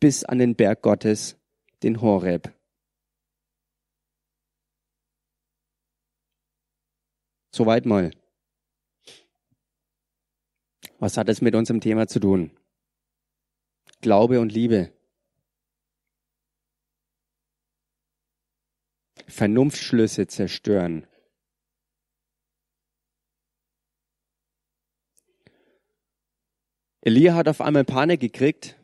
[0.00, 1.36] bis an den Berg Gottes,
[1.82, 2.52] den Horeb.
[7.52, 8.10] Soweit mal.
[10.98, 12.50] Was hat es mit unserem Thema zu tun?
[14.00, 14.92] Glaube und Liebe.
[19.30, 21.06] Vernunftschlüsse zerstören.
[27.02, 28.76] Elia hat auf einmal Panik gekriegt,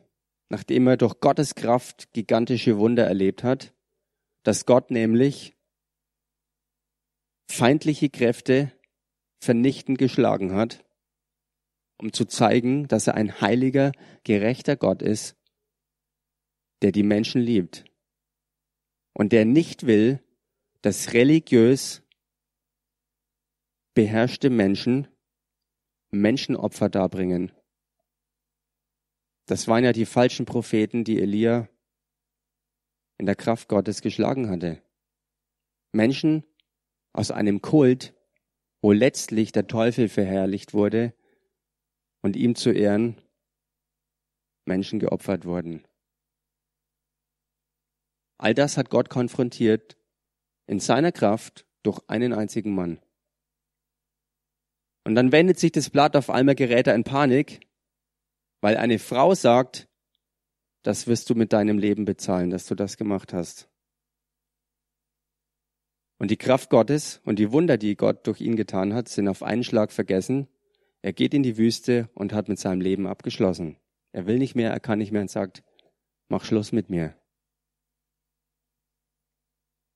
[0.49, 3.73] nachdem er durch Gottes Kraft gigantische Wunder erlebt hat,
[4.43, 5.55] dass Gott nämlich
[7.49, 8.71] feindliche Kräfte
[9.39, 10.83] vernichtend geschlagen hat
[11.97, 13.91] um zu zeigen, dass er ein heiliger,
[14.23, 15.35] gerechter Gott ist,
[16.81, 17.85] der die Menschen liebt
[19.13, 20.23] und der nicht will,
[20.87, 22.01] dass religiös
[23.93, 25.09] beherrschte Menschen
[26.11, 27.51] Menschenopfer darbringen.
[29.47, 31.67] Das waren ja die falschen Propheten, die Elia
[33.17, 34.81] in der Kraft Gottes geschlagen hatte.
[35.91, 36.45] Menschen
[37.11, 38.15] aus einem Kult,
[38.79, 41.13] wo letztlich der Teufel verherrlicht wurde,
[42.21, 43.21] und ihm zu Ehren
[44.63, 45.85] Menschen geopfert wurden.
[48.37, 49.97] All das hat Gott konfrontiert
[50.67, 52.99] in seiner Kraft durch einen einzigen Mann.
[55.05, 57.61] Und dann wendet sich das Blatt auf einmal gerät er in Panik
[58.59, 59.87] Weil eine Frau sagt,
[60.83, 63.69] das wirst du mit deinem Leben bezahlen, dass du das gemacht hast.
[66.17, 69.43] Und die Kraft Gottes und die Wunder, die Gott durch ihn getan hat, sind auf
[69.43, 70.47] einen Schlag vergessen.
[71.01, 73.77] Er geht in die Wüste und hat mit seinem Leben abgeschlossen.
[74.11, 75.63] Er will nicht mehr, er kann nicht mehr und sagt,
[76.27, 77.15] mach Schluss mit mir.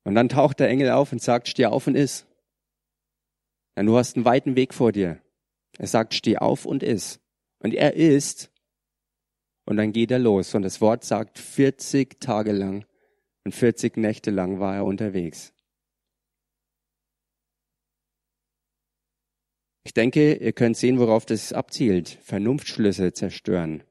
[0.04, 2.26] Und dann taucht der Engel auf und sagt, steh auf und iss.
[3.76, 5.20] Ja, du hast einen weiten Weg vor dir.
[5.78, 7.20] Er sagt, steh auf und iss.
[7.60, 8.50] Und er isst.
[9.64, 10.54] Und dann geht er los.
[10.54, 12.84] Und das Wort sagt, 40 Tage lang
[13.44, 15.54] und 40 Nächte lang war er unterwegs.
[19.84, 22.18] Ich denke, ihr könnt sehen, worauf das abzielt.
[22.22, 23.82] Vernunftschlüsse zerstören.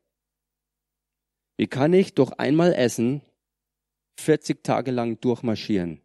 [1.57, 3.21] Wie kann ich durch einmal Essen
[4.21, 6.01] 40 Tage lang durchmarschieren?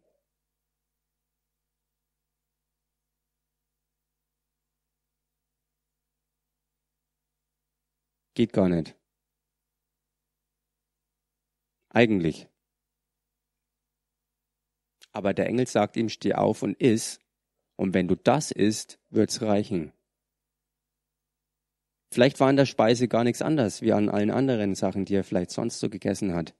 [8.33, 8.95] Geht gar nicht.
[11.89, 12.47] Eigentlich.
[15.11, 17.19] Aber der Engel sagt ihm, steh auf und iss.
[17.75, 19.91] Und wenn du das isst, wird's reichen.
[22.11, 25.23] Vielleicht war an der Speise gar nichts anders wie an allen anderen Sachen, die er
[25.23, 26.55] vielleicht sonst so gegessen hat.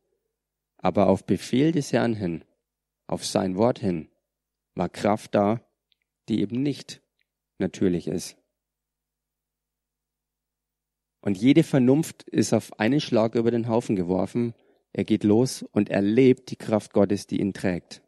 [0.78, 2.44] Aber auf Befehl des Herrn hin,
[3.08, 4.10] auf sein Wort hin,
[4.76, 5.62] war Kraft da,
[6.30, 7.02] die eben nicht
[7.58, 8.38] natürlich ist.
[11.22, 14.54] Und jede Vernunft ist auf einen Schlag über den Haufen geworfen.
[14.94, 18.02] Er geht los und erlebt die Kraft Gottes, die ihn trägt.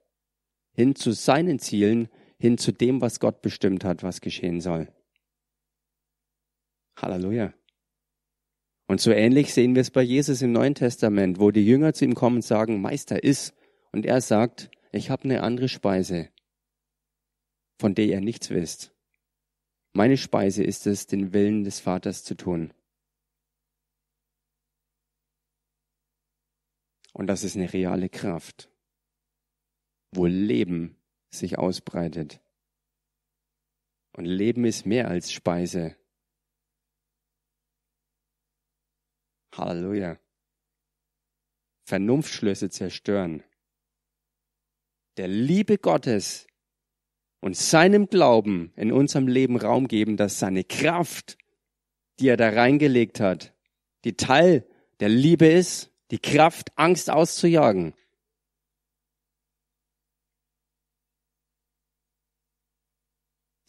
[0.73, 2.07] Hin zu seinen Zielen,
[2.37, 4.87] hin zu dem, was Gott bestimmt hat, was geschehen soll.
[6.95, 7.53] Halleluja.
[8.89, 12.05] Und so ähnlich sehen wir es bei Jesus im Neuen Testament, wo die Jünger zu
[12.05, 13.53] ihm kommen und sagen, Meister, iss.
[13.91, 16.29] Und er sagt, ich habe eine andere Speise,
[17.77, 18.91] von der ihr nichts wisst.
[19.93, 22.73] Meine Speise ist es, den Willen des Vaters zu tun.
[27.13, 28.71] Und das ist eine reale Kraft,
[30.15, 30.95] wo Leben
[31.29, 32.41] sich ausbreitet.
[34.17, 35.95] Und Leben ist mehr als Speise.
[39.55, 40.19] Halleluja.
[41.85, 43.43] Vernunftschlüsse zerstören.
[45.17, 46.47] Der Liebe Gottes
[47.41, 51.37] und seinem Glauben in unserem Leben Raum geben, dass seine Kraft,
[52.19, 53.53] die er da reingelegt hat,
[54.03, 54.67] die Teil
[54.99, 57.93] der Liebe ist die Kraft, Angst auszujagen.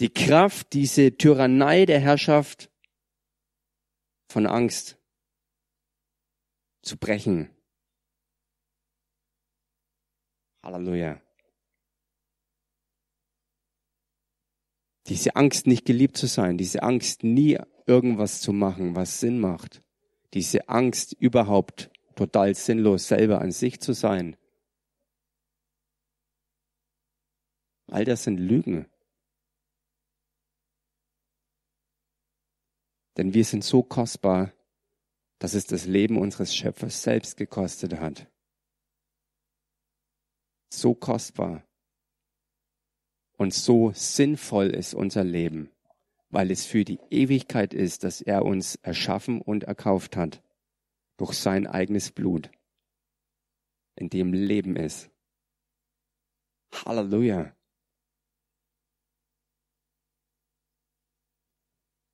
[0.00, 2.70] Die Kraft, diese Tyrannei der Herrschaft
[4.28, 4.99] von Angst
[6.82, 7.50] zu brechen.
[10.62, 11.20] Halleluja.
[15.06, 19.82] Diese Angst, nicht geliebt zu sein, diese Angst, nie irgendwas zu machen, was Sinn macht,
[20.34, 24.36] diese Angst überhaupt total sinnlos, selber an sich zu sein.
[27.88, 28.86] All das sind Lügen.
[33.16, 34.52] Denn wir sind so kostbar,
[35.40, 38.30] dass es das Leben unseres Schöpfers selbst gekostet hat.
[40.72, 41.66] So kostbar.
[43.36, 45.70] Und so sinnvoll ist unser Leben,
[46.28, 50.42] weil es für die Ewigkeit ist, dass er uns erschaffen und erkauft hat
[51.16, 52.50] durch sein eigenes Blut,
[53.96, 55.10] in dem Leben ist.
[56.84, 57.56] Halleluja.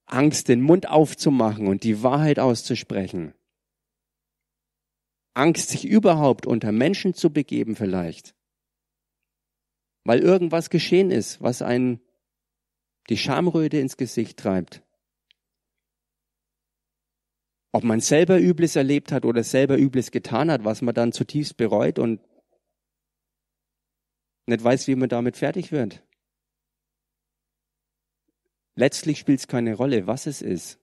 [0.07, 3.34] Angst, den Mund aufzumachen und die Wahrheit auszusprechen.
[5.34, 8.34] Angst, sich überhaupt unter Menschen zu begeben vielleicht.
[10.04, 12.00] Weil irgendwas geschehen ist, was einen
[13.11, 14.82] die Schamröte ins Gesicht treibt.
[17.72, 21.57] Ob man selber Übles erlebt hat oder selber Übles getan hat, was man dann zutiefst
[21.57, 22.20] bereut und
[24.46, 26.05] nicht weiß, wie man damit fertig wird.
[28.76, 30.78] Letztlich spielt es keine Rolle, was es ist.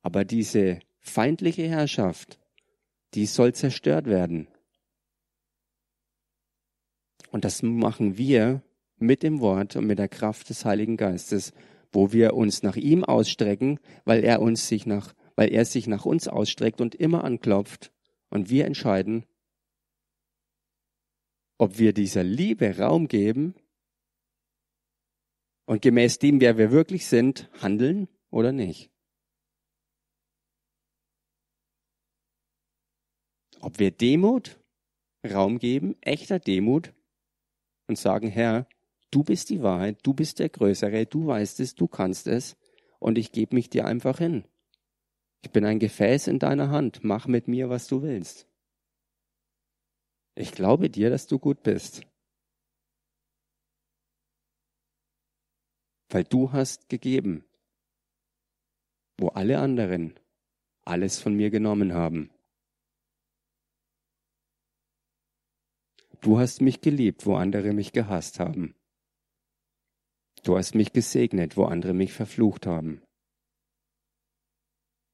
[0.00, 2.38] Aber diese feindliche Herrschaft,
[3.12, 4.48] die soll zerstört werden.
[7.30, 8.62] Und das machen wir
[8.96, 11.52] mit dem Wort und mit der Kraft des Heiligen Geistes,
[11.92, 16.04] wo wir uns nach ihm ausstrecken, weil er uns sich nach weil er sich nach
[16.04, 17.92] uns ausstreckt und immer anklopft.
[18.30, 19.24] Und wir entscheiden,
[21.58, 23.54] ob wir dieser Liebe Raum geben
[25.66, 28.90] und gemäß dem, wer wir wirklich sind, handeln oder nicht.
[33.60, 34.60] Ob wir Demut
[35.24, 36.92] Raum geben, echter Demut
[37.86, 38.68] und sagen, Herr,
[39.10, 42.56] du bist die Wahrheit, du bist der Größere, du weißt es, du kannst es
[42.98, 44.44] und ich gebe mich dir einfach hin.
[45.42, 47.04] Ich bin ein Gefäß in deiner Hand.
[47.04, 48.48] Mach mit mir, was du willst.
[50.34, 52.02] Ich glaube dir, dass du gut bist.
[56.08, 57.44] Weil du hast gegeben,
[59.18, 60.18] wo alle anderen
[60.84, 62.30] alles von mir genommen haben.
[66.20, 68.74] Du hast mich geliebt, wo andere mich gehasst haben.
[70.42, 73.02] Du hast mich gesegnet, wo andere mich verflucht haben.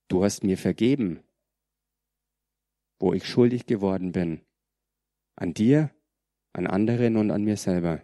[0.08, 1.22] Du hast mir vergeben,
[2.98, 4.40] wo ich schuldig geworden bin.
[5.36, 5.94] An dir,
[6.52, 8.02] an anderen und an mir selber.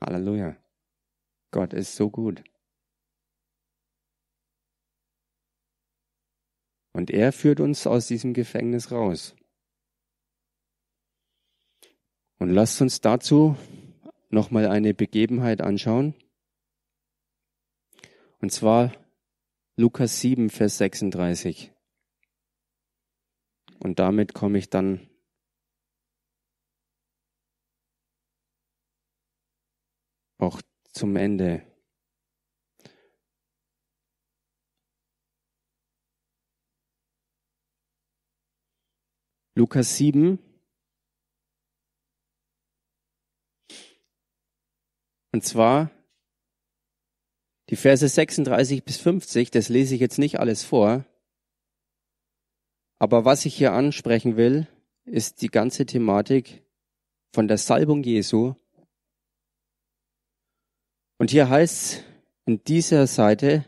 [0.00, 0.56] Halleluja.
[1.50, 2.42] Gott ist so gut.
[6.92, 9.36] Und er führt uns aus diesem Gefängnis raus.
[12.38, 13.56] Und lasst uns dazu
[14.30, 16.14] nochmal eine Begebenheit anschauen.
[18.40, 18.92] Und zwar
[19.76, 21.72] Lukas 7, Vers 36.
[23.78, 25.09] Und damit komme ich dann
[31.00, 31.62] zum Ende.
[39.54, 40.38] Lukas 7.
[45.32, 45.90] Und zwar
[47.70, 51.06] die Verse 36 bis 50, das lese ich jetzt nicht alles vor.
[52.98, 54.66] Aber was ich hier ansprechen will,
[55.04, 56.62] ist die ganze Thematik
[57.32, 58.59] von der Salbung Jesu.
[61.20, 62.02] Und hier heißt
[62.46, 63.66] in dieser Seite,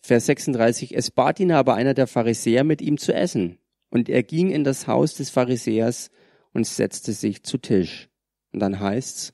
[0.00, 3.58] Vers 36, es bat ihn aber einer der Pharisäer, mit ihm zu essen.
[3.90, 6.12] Und er ging in das Haus des Pharisäers
[6.52, 8.08] und setzte sich zu Tisch.
[8.52, 9.32] Und dann heißt's,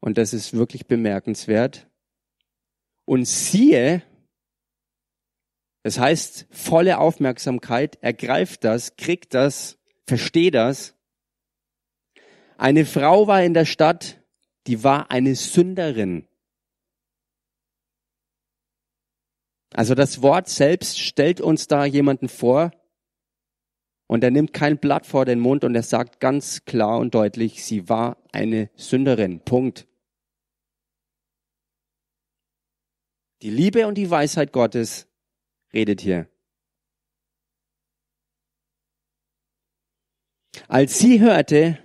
[0.00, 1.86] und das ist wirklich bemerkenswert,
[3.04, 4.02] und siehe,
[5.84, 9.78] das heißt volle Aufmerksamkeit, ergreift das, kriegt das,
[10.08, 10.96] versteht das.
[12.58, 14.18] Eine Frau war in der Stadt,
[14.66, 16.28] die war eine Sünderin.
[19.74, 22.72] Also das Wort selbst stellt uns da jemanden vor,
[24.12, 27.64] und er nimmt kein Blatt vor den Mund und er sagt ganz klar und deutlich,
[27.64, 29.40] sie war eine Sünderin.
[29.40, 29.88] Punkt.
[33.40, 35.08] Die Liebe und die Weisheit Gottes
[35.72, 36.28] redet hier.
[40.68, 41.78] Als sie hörte,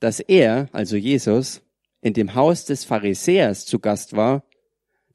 [0.00, 1.60] dass er, also Jesus,
[2.00, 4.44] in dem Haus des Pharisäers zu Gast war,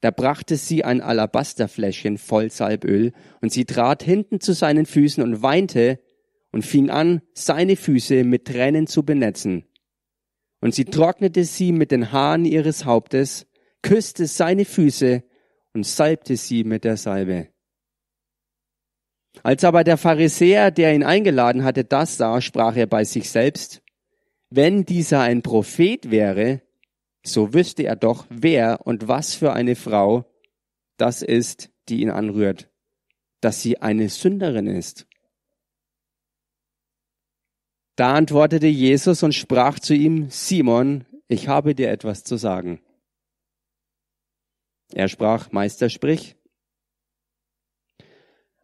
[0.00, 5.42] da brachte sie ein Alabasterfläschchen voll Salböl und sie trat hinten zu seinen Füßen und
[5.42, 5.98] weinte
[6.52, 9.64] und fing an, seine Füße mit Tränen zu benetzen.
[10.60, 13.46] Und sie trocknete sie mit den Haaren ihres Hauptes,
[13.82, 15.24] küsste seine Füße
[15.72, 17.48] und salbte sie mit der Salbe.
[19.42, 23.82] Als aber der Pharisäer, der ihn eingeladen hatte, das sah, sprach er bei sich selbst,
[24.50, 26.62] wenn dieser ein Prophet wäre,
[27.26, 30.30] so wüsste er doch, wer und was für eine Frau
[30.96, 32.70] das ist, die ihn anrührt,
[33.40, 35.06] dass sie eine Sünderin ist.
[37.96, 42.80] Da antwortete Jesus und sprach zu ihm, Simon, ich habe dir etwas zu sagen.
[44.92, 46.36] Er sprach, Meister, sprich.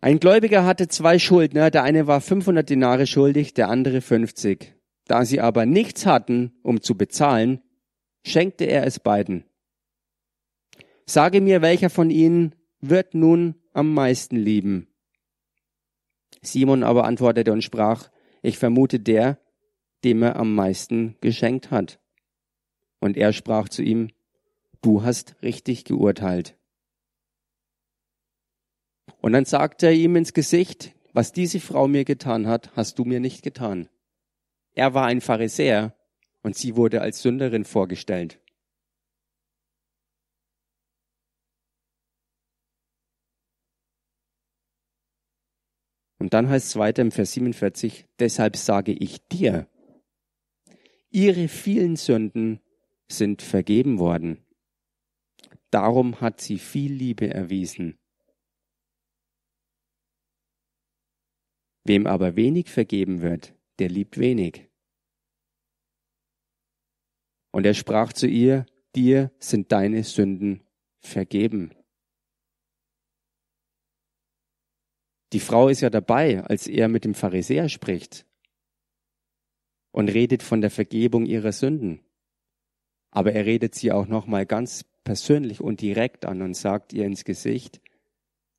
[0.01, 4.75] Ein Gläubiger hatte zwei Schuldner, der eine war 500 Dinare schuldig, der andere 50.
[5.07, 7.63] Da sie aber nichts hatten, um zu bezahlen,
[8.25, 9.45] schenkte er es beiden.
[11.07, 14.89] Sage mir, welcher von ihnen wird nun am meisten lieben?
[16.43, 18.11] Simon aber antwortete und sprach,
[18.43, 19.39] ich vermute der,
[20.05, 22.01] dem er am meisten geschenkt hat.
[23.01, 24.11] Und er sprach zu ihm,
[24.83, 26.57] du hast richtig geurteilt.
[29.21, 33.05] Und dann sagte er ihm ins Gesicht, was diese Frau mir getan hat, hast du
[33.05, 33.89] mir nicht getan.
[34.75, 35.95] Er war ein Pharisäer
[36.43, 38.41] und sie wurde als Sünderin vorgestellt.
[46.19, 49.67] Und dann heißt es weiter im Vers 47, deshalb sage ich dir,
[51.11, 52.61] ihre vielen Sünden
[53.09, 54.45] sind vergeben worden.
[55.71, 57.99] Darum hat sie viel Liebe erwiesen.
[61.85, 64.70] Wem aber wenig vergeben wird, der liebt wenig.
[67.53, 70.63] Und er sprach zu ihr, dir sind deine Sünden
[71.01, 71.75] vergeben.
[75.33, 78.27] Die Frau ist ja dabei, als er mit dem Pharisäer spricht
[79.93, 82.01] und redet von der Vergebung ihrer Sünden.
[83.11, 87.05] Aber er redet sie auch noch mal ganz persönlich und direkt an und sagt ihr
[87.05, 87.81] ins Gesicht,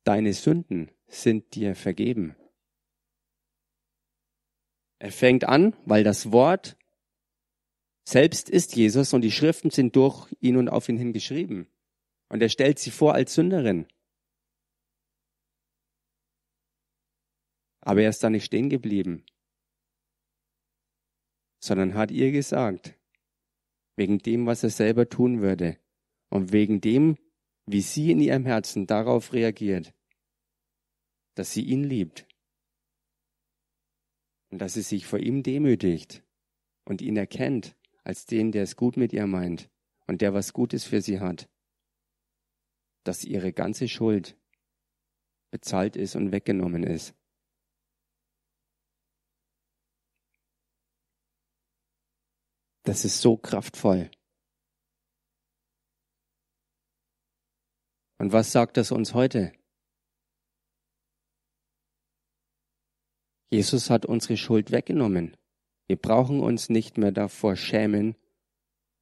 [0.04, 2.36] deine Sünden sind dir vergeben.
[4.98, 6.76] Er fängt an, weil das Wort
[8.04, 11.68] selbst ist Jesus und die Schriften sind durch ihn und auf ihn hin geschrieben.
[12.28, 13.86] Und er stellt sie vor als Sünderin.
[17.80, 19.24] Aber er ist da nicht stehen geblieben,
[21.60, 22.98] sondern hat ihr gesagt,
[23.96, 25.78] wegen dem, was er selber tun würde
[26.30, 27.18] und wegen dem,
[27.66, 29.92] wie sie in ihrem Herzen darauf reagiert,
[31.34, 32.26] dass sie ihn liebt
[34.50, 36.24] und dass sie sich vor ihm demütigt
[36.84, 39.70] und ihn erkennt als den, der es gut mit ihr meint
[40.06, 41.48] und der was Gutes für sie hat,
[43.04, 44.36] dass ihre ganze Schuld
[45.50, 47.14] bezahlt ist und weggenommen ist.
[52.84, 54.10] Das ist so kraftvoll.
[58.18, 59.52] Und was sagt das uns heute?
[63.50, 65.36] Jesus hat unsere Schuld weggenommen.
[65.88, 68.16] Wir brauchen uns nicht mehr davor schämen,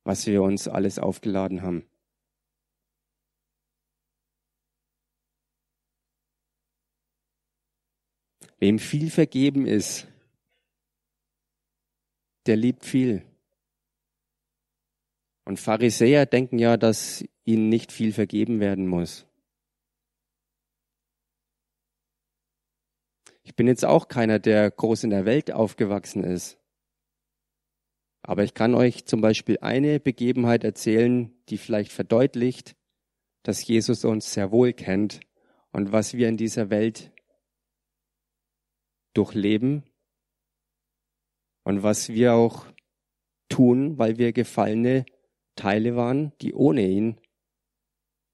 [0.04, 1.84] was wir uns alles aufgeladen haben.
[8.58, 10.06] Wem viel vergeben ist,
[12.46, 13.24] der liebt viel.
[15.46, 19.26] Und Pharisäer denken ja, dass ihnen nicht viel vergeben werden muss.
[23.42, 26.59] Ich bin jetzt auch keiner, der groß in der Welt aufgewachsen ist.
[28.22, 32.76] Aber ich kann euch zum Beispiel eine Begebenheit erzählen, die vielleicht verdeutlicht,
[33.42, 35.20] dass Jesus uns sehr wohl kennt
[35.72, 37.12] und was wir in dieser Welt
[39.14, 39.84] durchleben
[41.64, 42.66] und was wir auch
[43.48, 45.04] tun, weil wir gefallene
[45.56, 47.20] Teile waren, die ohne ihn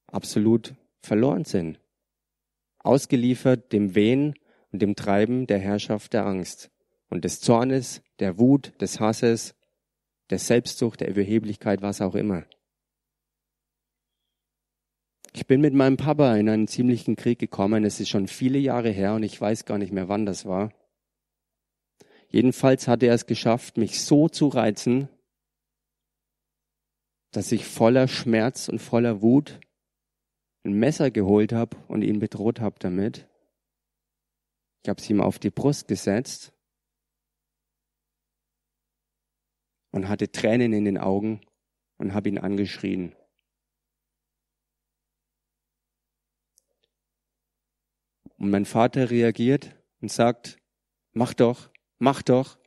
[0.07, 1.81] absolut verloren sind.
[2.79, 4.35] Ausgeliefert dem Wehen
[4.71, 6.71] und dem Treiben der Herrschaft der Angst
[7.09, 9.56] und des Zornes, der Wut, des Hasses,
[10.31, 12.45] der Selbstsucht, der Überheblichkeit, was auch immer.
[15.33, 17.85] Ich bin mit meinem Papa in einen ziemlichen Krieg gekommen.
[17.85, 20.73] Es ist schon viele Jahre her und ich weiß gar nicht mehr, wann das war.
[22.29, 25.09] Jedenfalls hat er es geschafft, mich so zu reizen,
[27.33, 29.61] dass ich voller Schmerz und voller Wut
[30.65, 33.29] ein Messer geholt habe und ihn bedroht habe damit.
[34.83, 36.56] Ich habe es ihm auf die Brust gesetzt
[39.97, 41.41] und hatte Tränen in den Augen
[41.97, 43.17] und habe ihn angeschrien.
[48.37, 50.59] Und mein Vater reagiert und sagt,
[51.15, 52.59] mach doch, mach doch.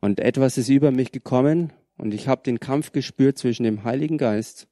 [0.00, 4.18] Und etwas ist über mich gekommen und ich habe den Kampf gespürt zwischen dem Heiligen
[4.18, 4.68] Geist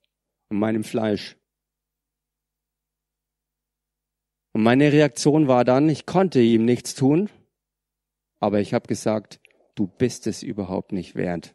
[0.51, 1.39] und meinem Fleisch.
[4.53, 7.31] Und meine Reaktion war dann, ich konnte ihm nichts tun,
[8.41, 9.41] aber ich habe gesagt,
[9.75, 11.55] du bist es überhaupt nicht wert.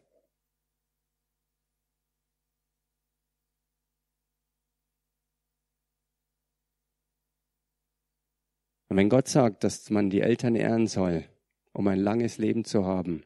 [8.90, 11.24] Und wenn Gott sagt, dass man die Eltern ehren soll,
[11.72, 13.24] um ein langes Leben zu haben,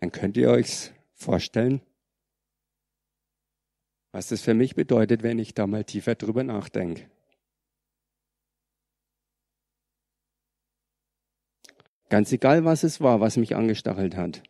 [0.00, 1.80] dann könnt ihr euch vorstellen,
[4.12, 7.10] was das für mich bedeutet, wenn ich da mal tiefer drüber nachdenke.
[12.08, 14.42] Ganz egal, was es war, was mich angestachelt hat.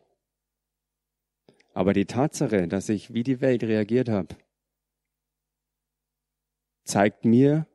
[1.73, 4.35] Aber die Tatsache, dass ich wie die Welt reagiert habe,
[6.83, 7.67] zeigt mir,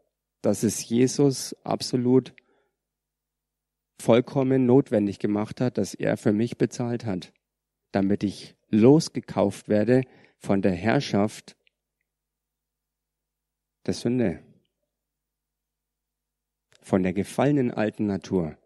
[0.42, 2.34] dass es Jesus absolut
[4.00, 7.32] vollkommen notwendig gemacht hat, dass er für mich bezahlt hat
[7.94, 10.02] damit ich losgekauft werde
[10.38, 11.56] von der Herrschaft
[13.86, 14.42] der Sünde,
[16.80, 18.58] von der gefallenen alten Natur.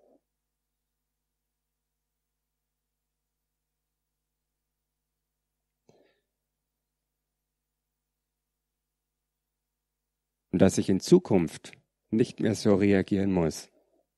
[10.58, 11.70] Und dass ich in Zukunft
[12.10, 13.70] nicht mehr so reagieren muss,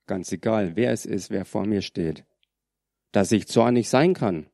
[0.07, 2.25] ganz egal, wer es ist, wer vor mir steht,
[3.13, 4.49] dass ich zornig sein kann,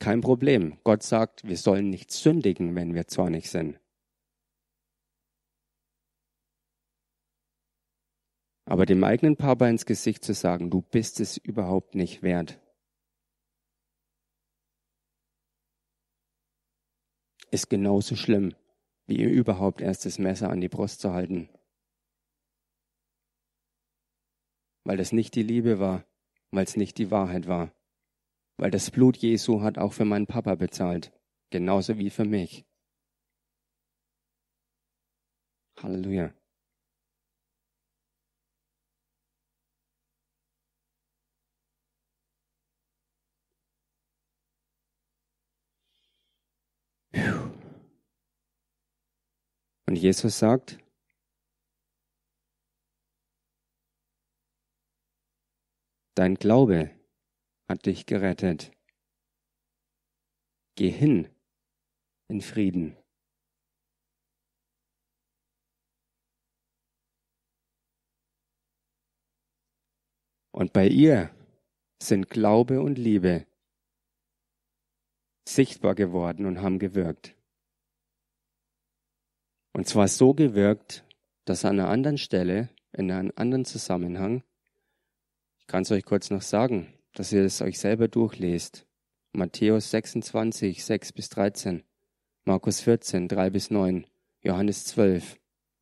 [0.00, 0.80] kein Problem.
[0.82, 3.78] Gott sagt, wir sollen nicht sündigen, wenn wir zornig sind.
[8.64, 12.58] Aber dem eigenen Papa ins Gesicht zu sagen, du bist es überhaupt nicht wert,
[17.52, 18.56] ist genauso schlimm,
[19.06, 21.48] wie ihm überhaupt erst das Messer an die Brust zu halten.
[24.84, 26.04] Weil es nicht die Liebe war,
[26.50, 27.72] weil es nicht die Wahrheit war.
[28.58, 31.12] Weil das Blut Jesu hat auch für meinen Papa bezahlt,
[31.50, 32.64] genauso wie für mich.
[35.82, 36.32] Halleluja.
[49.88, 50.78] Und Jesus sagt,
[56.16, 56.90] dein Glaube
[57.68, 58.72] hat dich gerettet.
[60.76, 61.28] Geh hin
[62.28, 62.96] in Frieden.
[70.52, 71.30] Und bei ihr
[72.02, 73.46] sind Glaube und Liebe
[75.48, 77.36] sichtbar geworden und haben gewirkt.
[79.76, 81.04] Und zwar so gewirkt,
[81.44, 84.42] dass an einer anderen Stelle, in einem anderen Zusammenhang,
[85.58, 88.86] ich kann es euch kurz noch sagen, dass ihr es euch selber durchlest.
[89.32, 91.84] Matthäus 26, 6 bis 13,
[92.46, 94.06] Markus 14, 3 bis 9,
[94.40, 95.38] Johannes 12,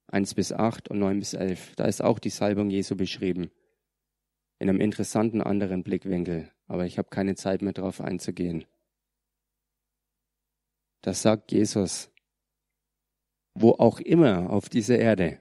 [0.09, 1.76] 1 bis 8 und 9 bis 11.
[1.76, 3.53] Da ist auch die Salbung Jesu beschrieben
[4.59, 8.64] in einem interessanten anderen Blickwinkel, aber ich habe keine Zeit mehr darauf einzugehen.
[11.01, 12.11] Das sagt Jesus,
[13.55, 15.40] wo auch immer auf dieser Erde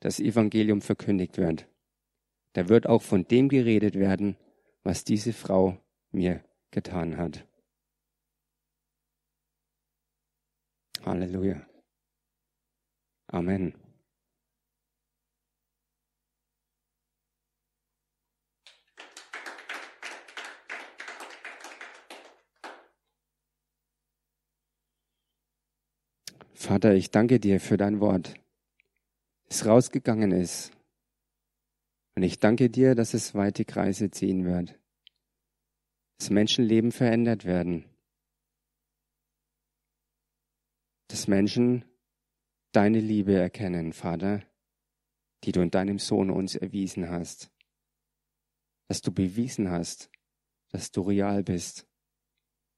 [0.00, 1.66] das Evangelium verkündigt wird,
[2.52, 4.36] da wird auch von dem geredet werden,
[4.82, 5.78] was diese Frau
[6.10, 7.46] mir getan hat.
[11.04, 11.66] Halleluja.
[13.28, 13.85] Amen.
[26.66, 28.34] Vater, ich danke dir für dein Wort,
[29.48, 30.72] das rausgegangen ist.
[32.16, 34.76] Und ich danke dir, dass es weite Kreise ziehen wird,
[36.18, 37.84] dass Menschenleben verändert werden,
[41.06, 41.84] dass Menschen
[42.72, 44.42] deine Liebe erkennen, Vater,
[45.44, 47.48] die du in deinem Sohn uns erwiesen hast,
[48.88, 50.10] dass du bewiesen hast,
[50.70, 51.86] dass du real bist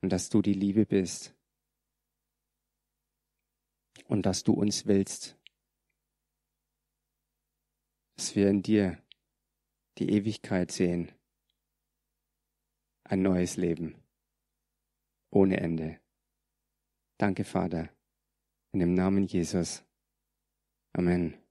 [0.03, 1.38] und dass du die Liebe bist
[4.09, 5.39] und dass du uns willst,
[8.17, 9.01] dass wir in dir
[9.99, 11.13] die Ewigkeit sehen,
[13.05, 13.95] ein neues Leben
[15.31, 16.01] ohne Ende.
[17.19, 17.91] Danke, Vater,
[18.73, 19.85] in dem Namen Jesus.
[20.93, 21.47] Amen.